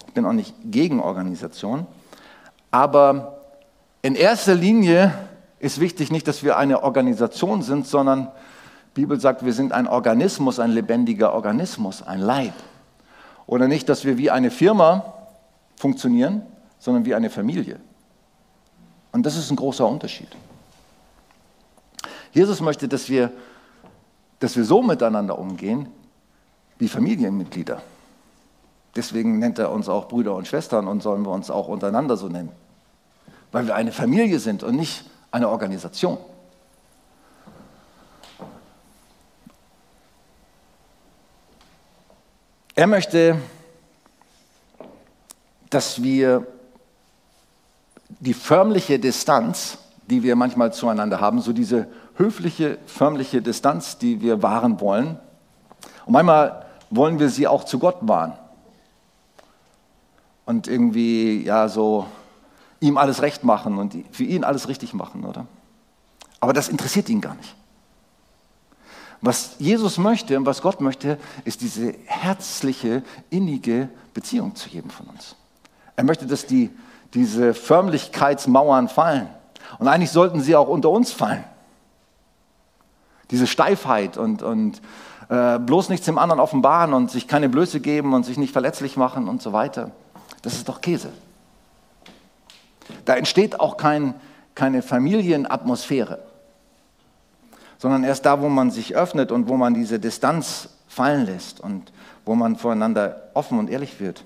Ich 0.07 0.13
bin 0.13 0.25
auch 0.25 0.33
nicht 0.33 0.53
gegen 0.65 0.99
Organisation. 0.99 1.85
Aber 2.69 3.41
in 4.01 4.15
erster 4.15 4.55
Linie 4.55 5.13
ist 5.59 5.79
wichtig 5.79 6.11
nicht, 6.11 6.27
dass 6.27 6.43
wir 6.43 6.57
eine 6.57 6.83
Organisation 6.83 7.61
sind, 7.61 7.87
sondern 7.87 8.31
die 8.95 9.01
Bibel 9.01 9.19
sagt, 9.19 9.45
wir 9.45 9.53
sind 9.53 9.71
ein 9.71 9.87
Organismus, 9.87 10.59
ein 10.59 10.71
lebendiger 10.71 11.33
Organismus, 11.33 12.01
ein 12.01 12.19
Leib. 12.19 12.53
Oder 13.45 13.67
nicht, 13.67 13.87
dass 13.89 14.05
wir 14.05 14.17
wie 14.17 14.31
eine 14.31 14.51
Firma 14.51 15.13
funktionieren, 15.75 16.43
sondern 16.79 17.05
wie 17.05 17.15
eine 17.15 17.29
Familie. 17.29 17.79
Und 19.11 19.25
das 19.25 19.37
ist 19.37 19.51
ein 19.51 19.55
großer 19.55 19.87
Unterschied. 19.87 20.29
Jesus 22.31 22.61
möchte, 22.61 22.87
dass 22.87 23.09
wir, 23.09 23.31
dass 24.41 24.55
wir 24.55 24.65
so 24.65 24.81
miteinander 24.81 25.37
umgehen 25.37 25.87
wie 26.79 26.87
Familienmitglieder. 26.87 27.81
Deswegen 28.95 29.37
nennt 29.37 29.59
er 29.59 29.71
uns 29.71 29.87
auch 29.87 30.07
Brüder 30.07 30.35
und 30.35 30.47
Schwestern 30.47 30.87
und 30.87 31.03
sollen 31.03 31.23
wir 31.23 31.31
uns 31.31 31.51
auch 31.51 31.67
untereinander 31.67 32.17
so 32.17 32.27
nennen. 32.27 32.51
Weil 33.51 33.67
wir 33.67 33.75
eine 33.75 33.91
Familie 33.91 34.39
sind 34.39 34.63
und 34.63 34.75
nicht 34.75 35.05
eine 35.29 35.47
Organisation. 35.47 36.17
Er 42.73 42.87
möchte, 42.87 43.37
dass 45.69 46.01
wir 46.01 46.47
die 48.19 48.33
förmliche 48.33 48.97
Distanz, 48.97 49.77
die 50.09 50.23
wir 50.23 50.35
manchmal 50.35 50.73
zueinander 50.73 51.21
haben, 51.21 51.41
so 51.41 51.53
diese 51.53 51.87
höfliche, 52.21 52.77
förmliche 52.85 53.41
Distanz, 53.41 53.97
die 53.97 54.21
wir 54.21 54.41
wahren 54.43 54.79
wollen. 54.79 55.17
Und 56.05 56.13
manchmal 56.13 56.65
wollen 56.89 57.19
wir 57.19 57.29
sie 57.29 57.47
auch 57.47 57.63
zu 57.63 57.79
Gott 57.79 57.97
wahren. 58.01 58.33
Und 60.45 60.67
irgendwie, 60.67 61.43
ja, 61.43 61.67
so 61.67 62.05
ihm 62.79 62.97
alles 62.97 63.21
recht 63.21 63.43
machen 63.43 63.77
und 63.77 63.95
für 64.11 64.23
ihn 64.23 64.43
alles 64.43 64.67
richtig 64.67 64.93
machen, 64.93 65.23
oder? 65.23 65.45
Aber 66.39 66.53
das 66.53 66.69
interessiert 66.69 67.09
ihn 67.09 67.21
gar 67.21 67.35
nicht. 67.35 67.55
Was 69.21 69.55
Jesus 69.59 69.99
möchte 69.99 70.35
und 70.37 70.47
was 70.47 70.61
Gott 70.63 70.81
möchte, 70.81 71.19
ist 71.45 71.61
diese 71.61 71.93
herzliche, 72.05 73.03
innige 73.29 73.89
Beziehung 74.15 74.55
zu 74.55 74.67
jedem 74.67 74.89
von 74.89 75.05
uns. 75.07 75.35
Er 75.95 76.03
möchte, 76.03 76.25
dass 76.25 76.47
die 76.47 76.71
diese 77.13 77.53
Förmlichkeitsmauern 77.53 78.87
fallen. 78.87 79.29
Und 79.77 79.87
eigentlich 79.87 80.11
sollten 80.11 80.41
sie 80.41 80.55
auch 80.55 80.67
unter 80.67 80.89
uns 80.89 81.11
fallen. 81.11 81.43
Diese 83.31 83.47
Steifheit 83.47 84.17
und, 84.17 84.43
und 84.43 84.81
äh, 85.29 85.59
bloß 85.59 85.89
nichts 85.89 86.05
dem 86.05 86.17
anderen 86.17 86.41
offenbaren 86.41 86.93
und 86.93 87.09
sich 87.09 87.27
keine 87.27 87.47
Blöße 87.47 87.79
geben 87.79 88.13
und 88.13 88.25
sich 88.25 88.37
nicht 88.37 88.51
verletzlich 88.51 88.97
machen 88.97 89.29
und 89.29 89.41
so 89.41 89.53
weiter. 89.53 89.91
Das 90.41 90.53
ist 90.53 90.67
doch 90.67 90.81
Käse. 90.81 91.09
Da 93.05 93.15
entsteht 93.15 93.59
auch 93.59 93.77
kein, 93.77 94.13
keine 94.55 94.81
Familienatmosphäre, 94.81 96.19
sondern 97.77 98.03
erst 98.03 98.25
da, 98.25 98.41
wo 98.41 98.49
man 98.49 98.71
sich 98.71 98.95
öffnet 98.95 99.31
und 99.31 99.47
wo 99.47 99.55
man 99.55 99.73
diese 99.73 99.99
Distanz 99.99 100.69
fallen 100.87 101.25
lässt 101.25 101.61
und 101.61 101.93
wo 102.25 102.35
man 102.35 102.57
voreinander 102.57 103.29
offen 103.33 103.57
und 103.57 103.69
ehrlich 103.69 103.99
wird. 103.99 104.25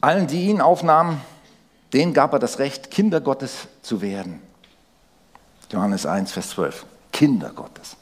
Allen, 0.00 0.26
die 0.26 0.48
ihn 0.48 0.60
aufnahmen, 0.60 1.20
denen 1.92 2.14
gab 2.14 2.32
er 2.32 2.38
das 2.38 2.58
Recht, 2.58 2.90
Kinder 2.90 3.20
Gottes 3.20 3.68
zu 3.82 4.00
werden. 4.00 4.40
Johannes 5.70 6.06
1, 6.06 6.32
Vers 6.32 6.50
12. 6.50 6.86
Kinder 7.12 7.50
Gottes. 7.50 7.96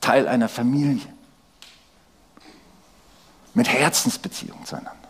Teil 0.00 0.26
einer 0.28 0.48
Familie. 0.48 1.06
Mit 3.54 3.68
Herzensbeziehung 3.68 4.64
zueinander. 4.64 5.08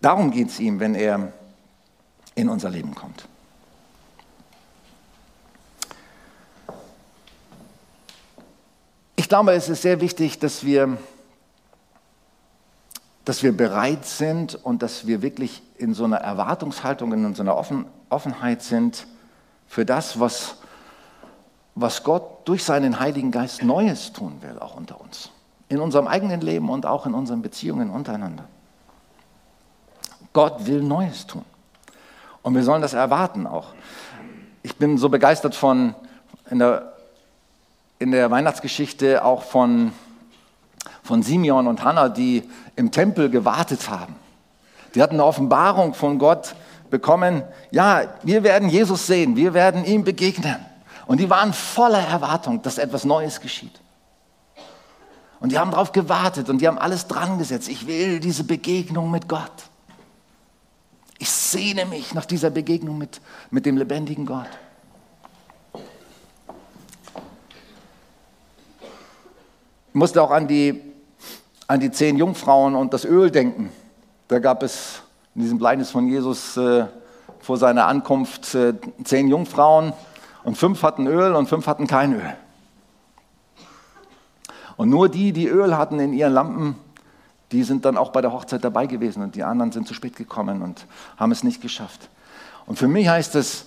Darum 0.00 0.30
geht 0.30 0.48
es 0.48 0.60
ihm, 0.60 0.80
wenn 0.80 0.94
er 0.94 1.32
in 2.34 2.48
unser 2.48 2.70
Leben 2.70 2.94
kommt. 2.94 3.26
Ich 9.16 9.28
glaube, 9.28 9.52
es 9.52 9.68
ist 9.68 9.82
sehr 9.82 10.00
wichtig, 10.00 10.38
dass 10.38 10.64
wir 10.64 10.96
dass 13.30 13.44
wir 13.44 13.56
bereit 13.56 14.06
sind 14.06 14.56
und 14.56 14.82
dass 14.82 15.06
wir 15.06 15.22
wirklich 15.22 15.62
in 15.76 15.94
so 15.94 16.02
einer 16.02 16.16
Erwartungshaltung, 16.16 17.12
in 17.12 17.32
so 17.32 17.44
einer 17.44 17.56
Offen, 17.56 17.86
Offenheit 18.08 18.60
sind 18.60 19.06
für 19.68 19.84
das, 19.86 20.18
was, 20.18 20.56
was 21.76 22.02
Gott 22.02 22.48
durch 22.48 22.64
seinen 22.64 22.98
Heiligen 22.98 23.30
Geist 23.30 23.62
Neues 23.62 24.12
tun 24.12 24.38
will, 24.40 24.58
auch 24.58 24.74
unter 24.74 25.00
uns. 25.00 25.30
In 25.68 25.78
unserem 25.78 26.08
eigenen 26.08 26.40
Leben 26.40 26.68
und 26.68 26.86
auch 26.86 27.06
in 27.06 27.14
unseren 27.14 27.40
Beziehungen 27.40 27.90
untereinander. 27.90 28.46
Gott 30.32 30.66
will 30.66 30.82
Neues 30.82 31.24
tun. 31.24 31.44
Und 32.42 32.56
wir 32.56 32.64
sollen 32.64 32.82
das 32.82 32.94
erwarten 32.94 33.46
auch. 33.46 33.74
Ich 34.64 34.74
bin 34.74 34.98
so 34.98 35.08
begeistert 35.08 35.54
von 35.54 35.94
in 36.50 36.58
der, 36.58 36.94
in 38.00 38.10
der 38.10 38.28
Weihnachtsgeschichte 38.32 39.24
auch 39.24 39.44
von 39.44 39.92
von 41.02 41.22
Simeon 41.22 41.66
und 41.66 41.82
Hannah, 41.82 42.08
die 42.08 42.48
im 42.80 42.90
Tempel 42.90 43.28
gewartet 43.28 43.90
haben. 43.90 44.16
Die 44.94 45.02
hatten 45.02 45.14
eine 45.14 45.24
Offenbarung 45.24 45.92
von 45.92 46.18
Gott 46.18 46.56
bekommen, 46.88 47.44
ja, 47.70 48.02
wir 48.22 48.42
werden 48.42 48.68
Jesus 48.68 49.06
sehen, 49.06 49.36
wir 49.36 49.54
werden 49.54 49.84
ihm 49.84 50.02
begegnen. 50.02 50.56
Und 51.06 51.20
die 51.20 51.28
waren 51.28 51.52
voller 51.52 52.00
Erwartung, 52.00 52.62
dass 52.62 52.78
etwas 52.78 53.04
Neues 53.04 53.40
geschieht. 53.40 53.80
Und 55.40 55.52
die 55.52 55.58
haben 55.58 55.70
darauf 55.70 55.92
gewartet 55.92 56.48
und 56.48 56.60
die 56.60 56.66
haben 56.66 56.78
alles 56.78 57.06
dran 57.06 57.38
gesetzt. 57.38 57.68
Ich 57.68 57.86
will 57.86 58.18
diese 58.18 58.44
Begegnung 58.44 59.10
mit 59.10 59.28
Gott. 59.28 59.52
Ich 61.18 61.30
sehne 61.30 61.84
mich 61.84 62.14
nach 62.14 62.24
dieser 62.24 62.50
Begegnung 62.50 62.96
mit, 62.96 63.20
mit 63.50 63.66
dem 63.66 63.76
lebendigen 63.76 64.24
Gott. 64.24 64.48
Ich 69.88 69.94
musste 69.94 70.22
auch 70.22 70.30
an 70.30 70.48
die 70.48 70.89
an 71.70 71.78
die 71.78 71.92
zehn 71.92 72.18
Jungfrauen 72.18 72.74
und 72.74 72.92
das 72.92 73.04
Öl 73.04 73.30
denken. 73.30 73.70
Da 74.26 74.40
gab 74.40 74.64
es 74.64 75.02
in 75.36 75.42
diesem 75.42 75.56
Gleichnis 75.56 75.88
von 75.92 76.08
Jesus 76.08 76.56
äh, 76.56 76.86
vor 77.38 77.58
seiner 77.58 77.86
Ankunft 77.86 78.56
äh, 78.56 78.74
zehn 79.04 79.28
Jungfrauen 79.28 79.92
und 80.42 80.58
fünf 80.58 80.82
hatten 80.82 81.06
Öl 81.06 81.32
und 81.36 81.48
fünf 81.48 81.68
hatten 81.68 81.86
kein 81.86 82.14
Öl. 82.14 82.34
Und 84.76 84.88
nur 84.88 85.08
die, 85.08 85.32
die 85.32 85.46
Öl 85.46 85.76
hatten 85.76 86.00
in 86.00 86.12
ihren 86.12 86.32
Lampen, 86.32 86.74
die 87.52 87.62
sind 87.62 87.84
dann 87.84 87.96
auch 87.96 88.10
bei 88.10 88.20
der 88.20 88.32
Hochzeit 88.32 88.64
dabei 88.64 88.86
gewesen 88.86 89.22
und 89.22 89.36
die 89.36 89.44
anderen 89.44 89.70
sind 89.70 89.86
zu 89.86 89.94
spät 89.94 90.16
gekommen 90.16 90.62
und 90.62 90.88
haben 91.18 91.30
es 91.30 91.44
nicht 91.44 91.62
geschafft. 91.62 92.10
Und 92.66 92.80
für 92.80 92.88
mich 92.88 93.08
heißt 93.08 93.36
es, 93.36 93.66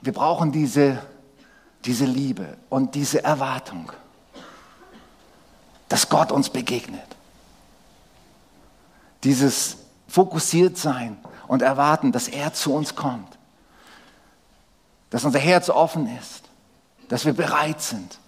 wir 0.00 0.14
brauchen 0.14 0.52
diese, 0.52 1.00
diese 1.84 2.06
Liebe 2.06 2.56
und 2.70 2.94
diese 2.94 3.22
Erwartung 3.22 3.92
dass 5.88 6.08
Gott 6.08 6.32
uns 6.32 6.50
begegnet. 6.50 7.16
Dieses 9.24 9.78
fokussiert 10.06 10.76
sein 10.76 11.18
und 11.48 11.62
erwarten, 11.62 12.12
dass 12.12 12.28
er 12.28 12.52
zu 12.52 12.74
uns 12.74 12.94
kommt. 12.94 13.38
Dass 15.10 15.24
unser 15.24 15.38
Herz 15.38 15.70
offen 15.70 16.06
ist. 16.18 16.44
Dass 17.08 17.24
wir 17.24 17.32
bereit 17.32 17.80
sind. 17.80 18.18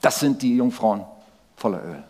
Das 0.00 0.20
sind 0.20 0.42
die 0.42 0.56
Jungfrauen 0.56 1.04
voller 1.56 1.82
Öl. 1.82 2.04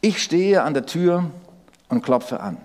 Ich 0.00 0.22
stehe 0.22 0.62
an 0.62 0.74
der 0.74 0.86
Tür 0.86 1.30
und 1.88 2.02
klopfe 2.02 2.40
an. 2.40 2.58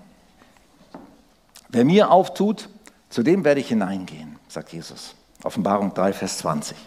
Wer 1.69 1.85
mir 1.85 2.11
auftut, 2.11 2.69
zu 3.11 3.23
dem 3.23 3.43
werde 3.43 3.59
ich 3.59 3.67
hineingehen, 3.67 4.39
sagt 4.47 4.71
Jesus. 4.71 5.15
Offenbarung 5.43 5.93
3, 5.93 6.13
Vers 6.13 6.37
20. 6.39 6.77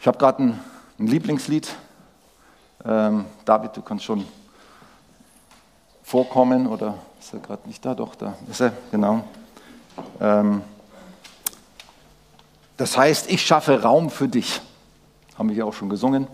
Ich 0.00 0.06
habe 0.06 0.18
gerade 0.18 0.42
ein, 0.42 0.60
ein, 0.98 1.06
Lieblingslied. 1.06 1.74
Ähm, 2.84 3.24
David, 3.44 3.76
du 3.76 3.82
kannst 3.82 4.04
schon 4.04 4.26
vorkommen 6.02 6.66
oder 6.66 6.98
ist 7.20 7.32
er 7.32 7.38
gerade 7.38 7.66
nicht 7.68 7.84
da? 7.84 7.94
Doch, 7.94 8.16
da 8.16 8.34
ist 8.50 8.60
er, 8.60 8.72
genau. 8.90 9.24
Ähm, 10.20 10.62
das 12.76 12.96
heißt, 12.96 13.30
ich 13.30 13.46
schaffe 13.46 13.80
Raum 13.82 14.10
für 14.10 14.28
dich. 14.28 14.60
Haben 15.38 15.50
wir 15.50 15.54
hier 15.54 15.66
auch 15.66 15.74
schon 15.74 15.88
gesungen. 15.88 16.26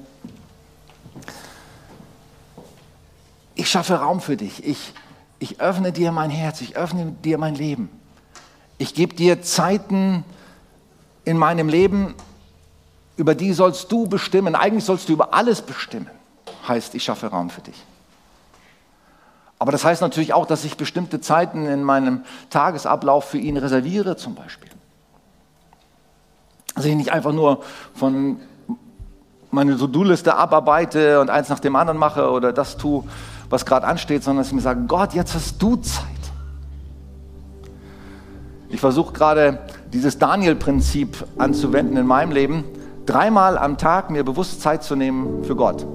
Ich 3.54 3.68
schaffe 3.68 3.96
Raum 3.96 4.20
für 4.20 4.36
dich. 4.36 4.64
Ich, 4.64 4.94
ich 5.42 5.60
öffne 5.60 5.90
dir 5.90 6.12
mein 6.12 6.30
Herz, 6.30 6.60
ich 6.60 6.76
öffne 6.76 7.16
dir 7.24 7.36
mein 7.36 7.56
Leben. 7.56 7.90
Ich 8.78 8.94
gebe 8.94 9.14
dir 9.14 9.42
Zeiten 9.42 10.24
in 11.24 11.36
meinem 11.36 11.68
Leben, 11.68 12.14
über 13.16 13.34
die 13.34 13.52
sollst 13.52 13.90
du 13.90 14.06
bestimmen. 14.06 14.54
Eigentlich 14.54 14.84
sollst 14.84 15.08
du 15.08 15.14
über 15.14 15.34
alles 15.34 15.60
bestimmen. 15.60 16.08
Heißt, 16.68 16.94
ich 16.94 17.02
schaffe 17.02 17.26
Raum 17.26 17.50
für 17.50 17.60
dich. 17.60 17.74
Aber 19.58 19.72
das 19.72 19.84
heißt 19.84 20.00
natürlich 20.00 20.32
auch, 20.32 20.46
dass 20.46 20.64
ich 20.64 20.76
bestimmte 20.76 21.20
Zeiten 21.20 21.66
in 21.66 21.82
meinem 21.82 22.24
Tagesablauf 22.48 23.24
für 23.24 23.38
ihn 23.38 23.56
reserviere, 23.56 24.16
zum 24.16 24.36
Beispiel. 24.36 24.70
Dass 26.76 26.84
ich 26.84 26.94
nicht 26.94 27.12
einfach 27.12 27.32
nur 27.32 27.64
von 27.94 28.40
meine 29.50 29.76
To-Do-Liste 29.76 30.36
abarbeite 30.36 31.20
und 31.20 31.30
eins 31.30 31.48
nach 31.48 31.60
dem 31.60 31.74
anderen 31.74 31.98
mache 31.98 32.30
oder 32.30 32.52
das 32.52 32.76
tue, 32.76 33.04
was 33.52 33.66
gerade 33.66 33.86
ansteht, 33.86 34.24
sondern 34.24 34.40
dass 34.40 34.48
ich 34.48 34.54
mir 34.54 34.62
sage, 34.62 34.80
Gott, 34.88 35.12
jetzt 35.12 35.34
hast 35.34 35.62
du 35.62 35.76
Zeit. 35.76 36.06
Ich 38.70 38.80
versuche 38.80 39.12
gerade 39.12 39.58
dieses 39.92 40.18
Daniel-Prinzip 40.18 41.26
anzuwenden 41.36 41.98
in 41.98 42.06
meinem 42.06 42.32
Leben, 42.32 42.64
dreimal 43.04 43.58
am 43.58 43.76
Tag 43.76 44.08
mir 44.08 44.24
bewusst 44.24 44.62
Zeit 44.62 44.82
zu 44.82 44.96
nehmen 44.96 45.44
für 45.44 45.54
Gott. 45.54 45.86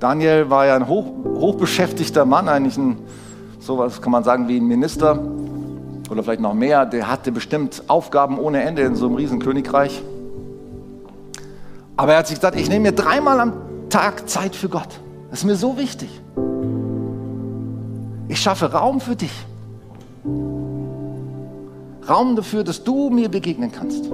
Daniel 0.00 0.48
war 0.48 0.66
ja 0.66 0.76
ein 0.76 0.88
hoch, 0.88 1.06
hochbeschäftigter 1.24 2.24
Mann, 2.24 2.48
eigentlich 2.48 2.78
ein, 2.78 2.98
sowas 3.60 4.00
kann 4.00 4.12
man 4.12 4.24
sagen 4.24 4.48
wie 4.48 4.58
ein 4.58 4.66
Minister 4.66 5.18
oder 6.10 6.22
vielleicht 6.22 6.40
noch 6.40 6.54
mehr. 6.54 6.86
Der 6.86 7.10
hatte 7.10 7.32
bestimmt 7.32 7.82
Aufgaben 7.88 8.38
ohne 8.38 8.62
Ende 8.62 8.82
in 8.82 8.94
so 8.94 9.06
einem 9.06 9.16
Riesenkönigreich. 9.16 10.02
Aber 11.98 12.12
er 12.12 12.18
hat 12.18 12.28
sich 12.28 12.36
gesagt, 12.36 12.58
ich 12.58 12.68
nehme 12.70 12.90
mir 12.90 12.92
dreimal 12.92 13.40
am 13.40 13.52
Tag 13.90 14.28
Zeit 14.28 14.56
für 14.56 14.70
Gott. 14.70 15.00
Das 15.36 15.42
ist 15.42 15.48
mir 15.48 15.56
so 15.56 15.76
wichtig. 15.76 16.08
Ich 18.26 18.40
schaffe 18.40 18.72
Raum 18.72 19.02
für 19.02 19.16
dich. 19.16 19.44
Raum 22.08 22.36
dafür, 22.36 22.64
dass 22.64 22.82
du 22.82 23.10
mir 23.10 23.28
begegnen 23.28 23.70
kannst. 23.70 24.06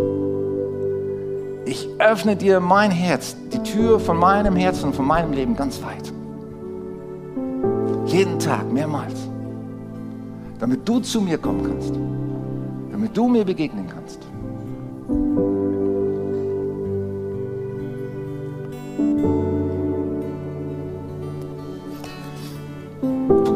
Ich 1.64 1.88
öffne 2.00 2.34
dir 2.34 2.58
mein 2.58 2.90
Herz, 2.90 3.36
die 3.52 3.62
Tür 3.62 4.00
von 4.00 4.16
meinem 4.16 4.56
Herzen 4.56 4.86
und 4.86 4.96
von 4.96 5.06
meinem 5.06 5.32
Leben 5.32 5.54
ganz 5.54 5.80
weit. 5.84 6.12
Jeden 8.06 8.40
Tag, 8.40 8.72
mehrmals. 8.72 9.28
Damit 10.58 10.88
du 10.88 10.98
zu 10.98 11.20
mir 11.20 11.38
kommen 11.38 11.62
kannst. 11.62 11.94
Damit 12.90 13.16
du 13.16 13.28
mir 13.28 13.44
begegnen 13.44 13.86
kannst. 13.86 14.18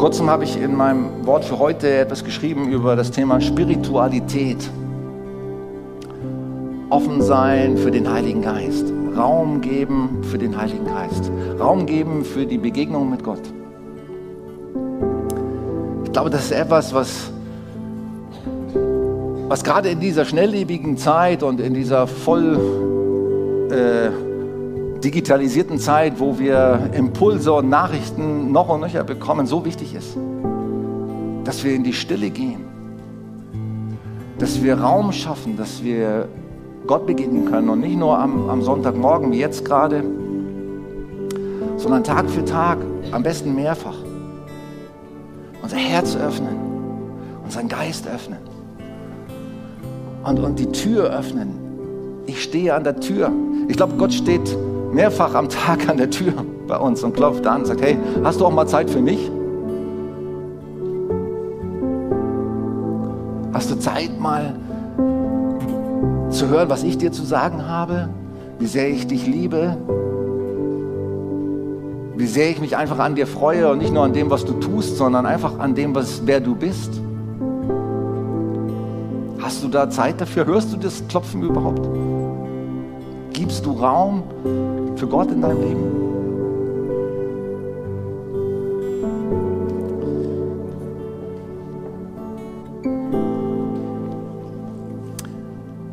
Kurzem 0.07 0.31
habe 0.31 0.45
ich 0.45 0.57
in 0.57 0.77
meinem 0.77 1.27
Wort 1.27 1.45
für 1.45 1.59
heute 1.59 1.93
etwas 1.93 2.23
geschrieben 2.23 2.71
über 2.71 2.95
das 2.95 3.11
Thema 3.11 3.41
Spiritualität. 3.41 4.71
Offen 6.91 7.21
sein 7.23 7.77
für 7.77 7.91
den 7.91 8.09
Heiligen 8.09 8.41
Geist. 8.41 8.87
Raum 9.17 9.61
geben 9.61 10.23
für 10.23 10.39
den 10.39 10.57
Heiligen 10.57 10.87
Geist. 10.87 11.33
Raum 11.59 11.87
geben 11.87 12.25
für 12.25 12.47
die 12.47 12.57
Begegnung 12.57 13.11
mit 13.11 13.25
Gott. 13.25 13.41
Ich 16.05 16.13
glaube, 16.13 16.31
das 16.31 16.45
ist 16.45 16.53
etwas, 16.53 16.95
was, 16.95 17.33
was 19.49 19.65
gerade 19.65 19.89
in 19.89 19.99
dieser 19.99 20.25
schnelllebigen 20.25 20.97
Zeit 20.99 21.43
und 21.43 21.61
in 21.61 21.75
dieser 21.75 22.07
voll 22.07 22.61
äh, 23.73 24.26
digitalisierten 25.03 25.79
Zeit, 25.79 26.19
wo 26.19 26.39
wir 26.39 26.91
Impulse 26.93 27.53
und 27.53 27.69
Nachrichten 27.69 28.53
noch 28.53 28.69
und 28.69 28.81
nöcher 28.81 29.05
bekommen, 29.05 29.47
so 29.47 29.65
wichtig 29.65 29.95
ist, 29.95 30.17
dass 31.45 31.65
wir 31.65 31.75
in 31.75 31.85
die 31.85 31.93
Stille 31.93 32.31
gehen, 32.31 32.65
dass 34.39 34.63
wir 34.63 34.79
Raum 34.79 35.13
schaffen, 35.13 35.57
dass 35.57 35.83
wir 35.83 36.29
Gott 36.87 37.07
begegnen 37.07 37.47
können 37.47 37.69
und 37.69 37.81
nicht 37.81 37.97
nur 37.97 38.19
am, 38.19 38.49
am 38.49 38.63
Sonntagmorgen 38.63 39.33
wie 39.33 39.39
jetzt 39.39 39.65
gerade, 39.65 40.05
sondern 41.77 42.05
Tag 42.05 42.31
für 42.31 42.45
Tag, 42.45 42.79
am 43.13 43.23
besten 43.23 43.55
mehrfach. 43.55 43.97
Unser 45.63 45.77
Herz 45.77 46.17
öffnen, 46.17 46.57
unseren 47.45 47.69
Geist 47.69 48.07
öffnen 48.07 48.39
und, 50.25 50.39
und 50.39 50.59
die 50.59 50.71
Tür 50.71 51.11
öffnen. 51.11 51.51
Ich 52.27 52.43
stehe 52.43 52.75
an 52.75 52.85
der 52.85 53.01
Tür. 53.01 53.31
Ich 53.69 53.77
glaube, 53.77 53.95
Gott 53.97 54.13
steht 54.13 54.57
mehrfach 54.97 55.35
am 55.35 55.51
Tag 55.51 55.91
an 55.91 55.99
der 55.99 56.09
Tür 56.09 56.33
bei 56.67 56.79
uns 56.79 57.05
und 57.05 57.15
klopft 57.15 57.47
an 57.47 57.61
und 57.61 57.67
sagt, 57.67 57.83
hey, 57.83 57.99
hast 58.25 58.41
du 58.41 58.47
auch 58.47 58.51
mal 58.51 58.67
Zeit 58.67 58.91
für 58.91 59.03
mich? 59.03 59.31
Hast 63.53 63.71
du 63.71 63.79
Zeit 63.79 64.19
mal 64.19 64.55
zu 66.31 66.49
hören, 66.49 66.71
was 66.71 66.83
ich 66.83 66.97
dir 66.97 67.13
zu 67.13 67.25
sagen 67.25 67.69
habe? 67.69 68.09
Wie 68.59 68.67
sehr 68.67 68.89
ich 68.89 69.07
dich 69.07 69.27
liebe? 69.27 69.77
Wie 72.17 72.27
sehr 72.27 72.49
ich 72.49 72.61
mich 72.63 72.79
einfach 72.79 72.99
an 72.99 73.15
dir 73.15 73.27
freue 73.27 73.71
und 73.71 73.79
nicht 73.79 73.93
nur 73.93 74.03
an 74.03 74.15
dem, 74.15 74.31
was 74.31 74.47
du 74.47 74.55
tust, 74.55 74.97
sondern 74.97 75.27
einfach 75.27 75.59
an 75.59 75.75
dem, 75.75 75.95
was, 75.95 76.23
wer 76.25 76.41
du 76.41 76.55
bist? 76.55 76.91
Hast 79.41 79.63
du 79.63 79.69
da 79.69 79.91
Zeit 79.91 80.23
dafür? 80.23 80.47
Hörst 80.47 80.73
du 80.73 80.79
das 80.79 81.07
Klopfen 81.07 81.43
überhaupt? 81.43 81.87
Gibst 83.47 83.65
du 83.65 83.71
Raum 83.71 84.25
für 84.97 85.07
Gott 85.07 85.31
in 85.31 85.41
deinem 85.41 85.61
Leben? 85.61 85.85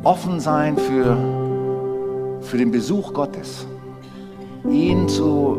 Offen 0.02 0.40
sein 0.40 0.76
für, 0.76 1.16
für 2.40 2.58
den 2.58 2.72
Besuch 2.72 3.12
Gottes, 3.12 3.68
ihn 4.68 5.08
zu, 5.08 5.56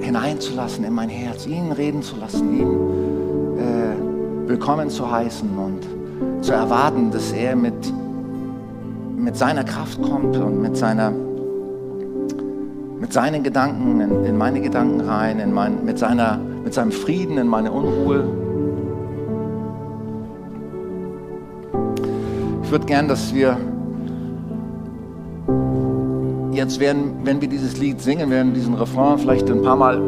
hineinzulassen 0.00 0.82
in 0.84 0.94
mein 0.94 1.10
Herz, 1.10 1.46
ihn 1.46 1.72
reden 1.72 2.00
zu 2.00 2.16
lassen, 2.16 2.58
ihn 2.58 3.58
äh, 3.58 4.48
willkommen 4.48 4.88
zu 4.88 5.10
heißen 5.10 5.50
und 5.58 6.42
zu 6.42 6.52
erwarten, 6.52 7.10
dass 7.10 7.32
er 7.32 7.54
mit 7.54 7.74
mit 9.24 9.36
seiner 9.36 9.64
Kraft 9.64 10.00
kommt 10.02 10.36
und 10.36 10.60
mit, 10.60 10.76
seiner, 10.76 11.10
mit 13.14 13.22
seinen 13.22 13.44
Gedanken 13.44 14.00
in, 14.00 14.24
in 14.24 14.36
meine 14.36 14.60
Gedanken 14.60 15.00
rein, 15.02 15.38
in 15.38 15.52
mein, 15.52 15.84
mit, 15.84 16.00
seiner, 16.00 16.36
mit 16.64 16.74
seinem 16.74 16.90
Frieden 16.90 17.38
in 17.38 17.46
meine 17.46 17.70
Unruhe. 17.70 18.24
Ich 22.64 22.70
würde 22.72 22.86
gern, 22.86 23.06
dass 23.06 23.32
wir 23.32 23.56
jetzt, 26.54 26.80
werden, 26.80 27.12
wenn 27.22 27.40
wir 27.40 27.46
dieses 27.46 27.78
Lied 27.78 28.00
singen, 28.00 28.30
werden 28.30 28.52
diesen 28.52 28.74
Refrain 28.74 29.16
vielleicht 29.16 29.48
ein 29.48 29.62
paar 29.62 29.76
Mal 29.76 30.02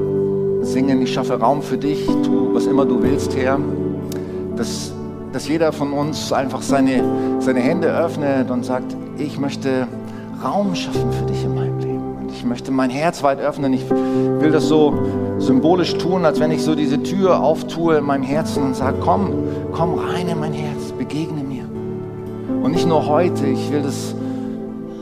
singen, 0.62 1.00
ich 1.00 1.14
schaffe 1.14 1.38
Raum 1.38 1.62
für 1.62 1.78
dich, 1.78 2.06
tu 2.24 2.52
was 2.54 2.66
immer 2.66 2.84
du 2.84 3.00
willst, 3.00 3.36
Herr, 3.36 3.60
dass, 4.56 4.92
dass 5.32 5.46
jeder 5.46 5.70
von 5.70 5.92
uns 5.92 6.32
einfach 6.32 6.60
seine, 6.60 7.04
seine 7.38 7.60
Hände 7.60 7.86
öffnet 7.86 8.50
und 8.50 8.64
sagt, 8.64 8.96
ich 9.16 9.38
möchte 9.38 9.86
Raum 10.42 10.74
schaffen 10.74 11.12
für 11.12 11.26
dich 11.26 11.44
in 11.44 11.54
meinem 11.54 11.78
Leben. 11.78 11.85
Möchte 12.46 12.70
mein 12.70 12.90
Herz 12.90 13.22
weit 13.22 13.40
öffnen. 13.40 13.72
Ich 13.72 13.88
will 13.90 14.50
das 14.52 14.68
so 14.68 14.94
symbolisch 15.38 15.94
tun, 15.94 16.24
als 16.24 16.38
wenn 16.40 16.50
ich 16.50 16.62
so 16.62 16.74
diese 16.74 17.02
Tür 17.02 17.40
auftue 17.42 17.98
in 17.98 18.04
meinem 18.04 18.22
Herzen 18.22 18.62
und 18.62 18.76
sage, 18.76 18.98
komm, 19.00 19.32
komm 19.72 19.98
rein 19.98 20.28
in 20.28 20.38
mein 20.38 20.52
Herz, 20.52 20.92
begegne 20.96 21.42
mir. 21.42 21.64
Und 22.62 22.72
nicht 22.72 22.86
nur 22.86 23.06
heute, 23.06 23.46
ich 23.46 23.70
will 23.72 23.82
das 23.82 24.14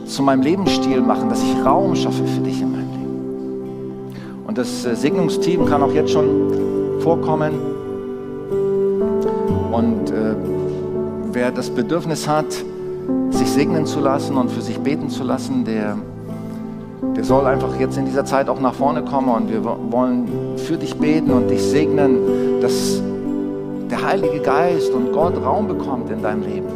zu 0.05 0.23
meinem 0.23 0.41
Lebensstil 0.41 1.01
machen, 1.01 1.29
dass 1.29 1.41
ich 1.43 1.65
Raum 1.65 1.95
schaffe 1.95 2.25
für 2.25 2.41
dich 2.41 2.61
in 2.61 2.71
meinem 2.71 2.91
Leben. 2.91 4.45
Und 4.47 4.57
das 4.57 4.85
äh, 4.85 4.95
Segnungsteam 4.95 5.65
kann 5.65 5.81
auch 5.83 5.93
jetzt 5.93 6.11
schon 6.11 6.99
vorkommen. 6.99 7.53
Und 9.71 10.09
äh, 10.09 10.35
wer 11.31 11.51
das 11.51 11.69
Bedürfnis 11.69 12.27
hat, 12.27 12.51
sich 13.29 13.49
segnen 13.49 13.85
zu 13.85 13.99
lassen 13.99 14.35
und 14.35 14.49
für 14.49 14.61
sich 14.61 14.79
beten 14.79 15.09
zu 15.09 15.23
lassen, 15.23 15.65
der, 15.65 15.97
der 17.15 17.23
soll 17.23 17.45
einfach 17.45 17.79
jetzt 17.79 17.97
in 17.97 18.05
dieser 18.05 18.25
Zeit 18.25 18.49
auch 18.49 18.59
nach 18.59 18.73
vorne 18.73 19.01
kommen 19.03 19.29
und 19.29 19.49
wir 19.49 19.63
wollen 19.63 20.57
für 20.57 20.77
dich 20.77 20.95
beten 20.95 21.31
und 21.31 21.49
dich 21.49 21.61
segnen, 21.61 22.61
dass 22.61 23.01
der 23.89 24.03
Heilige 24.05 24.39
Geist 24.39 24.91
und 24.91 25.13
Gott 25.13 25.35
Raum 25.43 25.67
bekommt 25.67 26.09
in 26.09 26.21
deinem 26.21 26.43
Leben. 26.43 26.74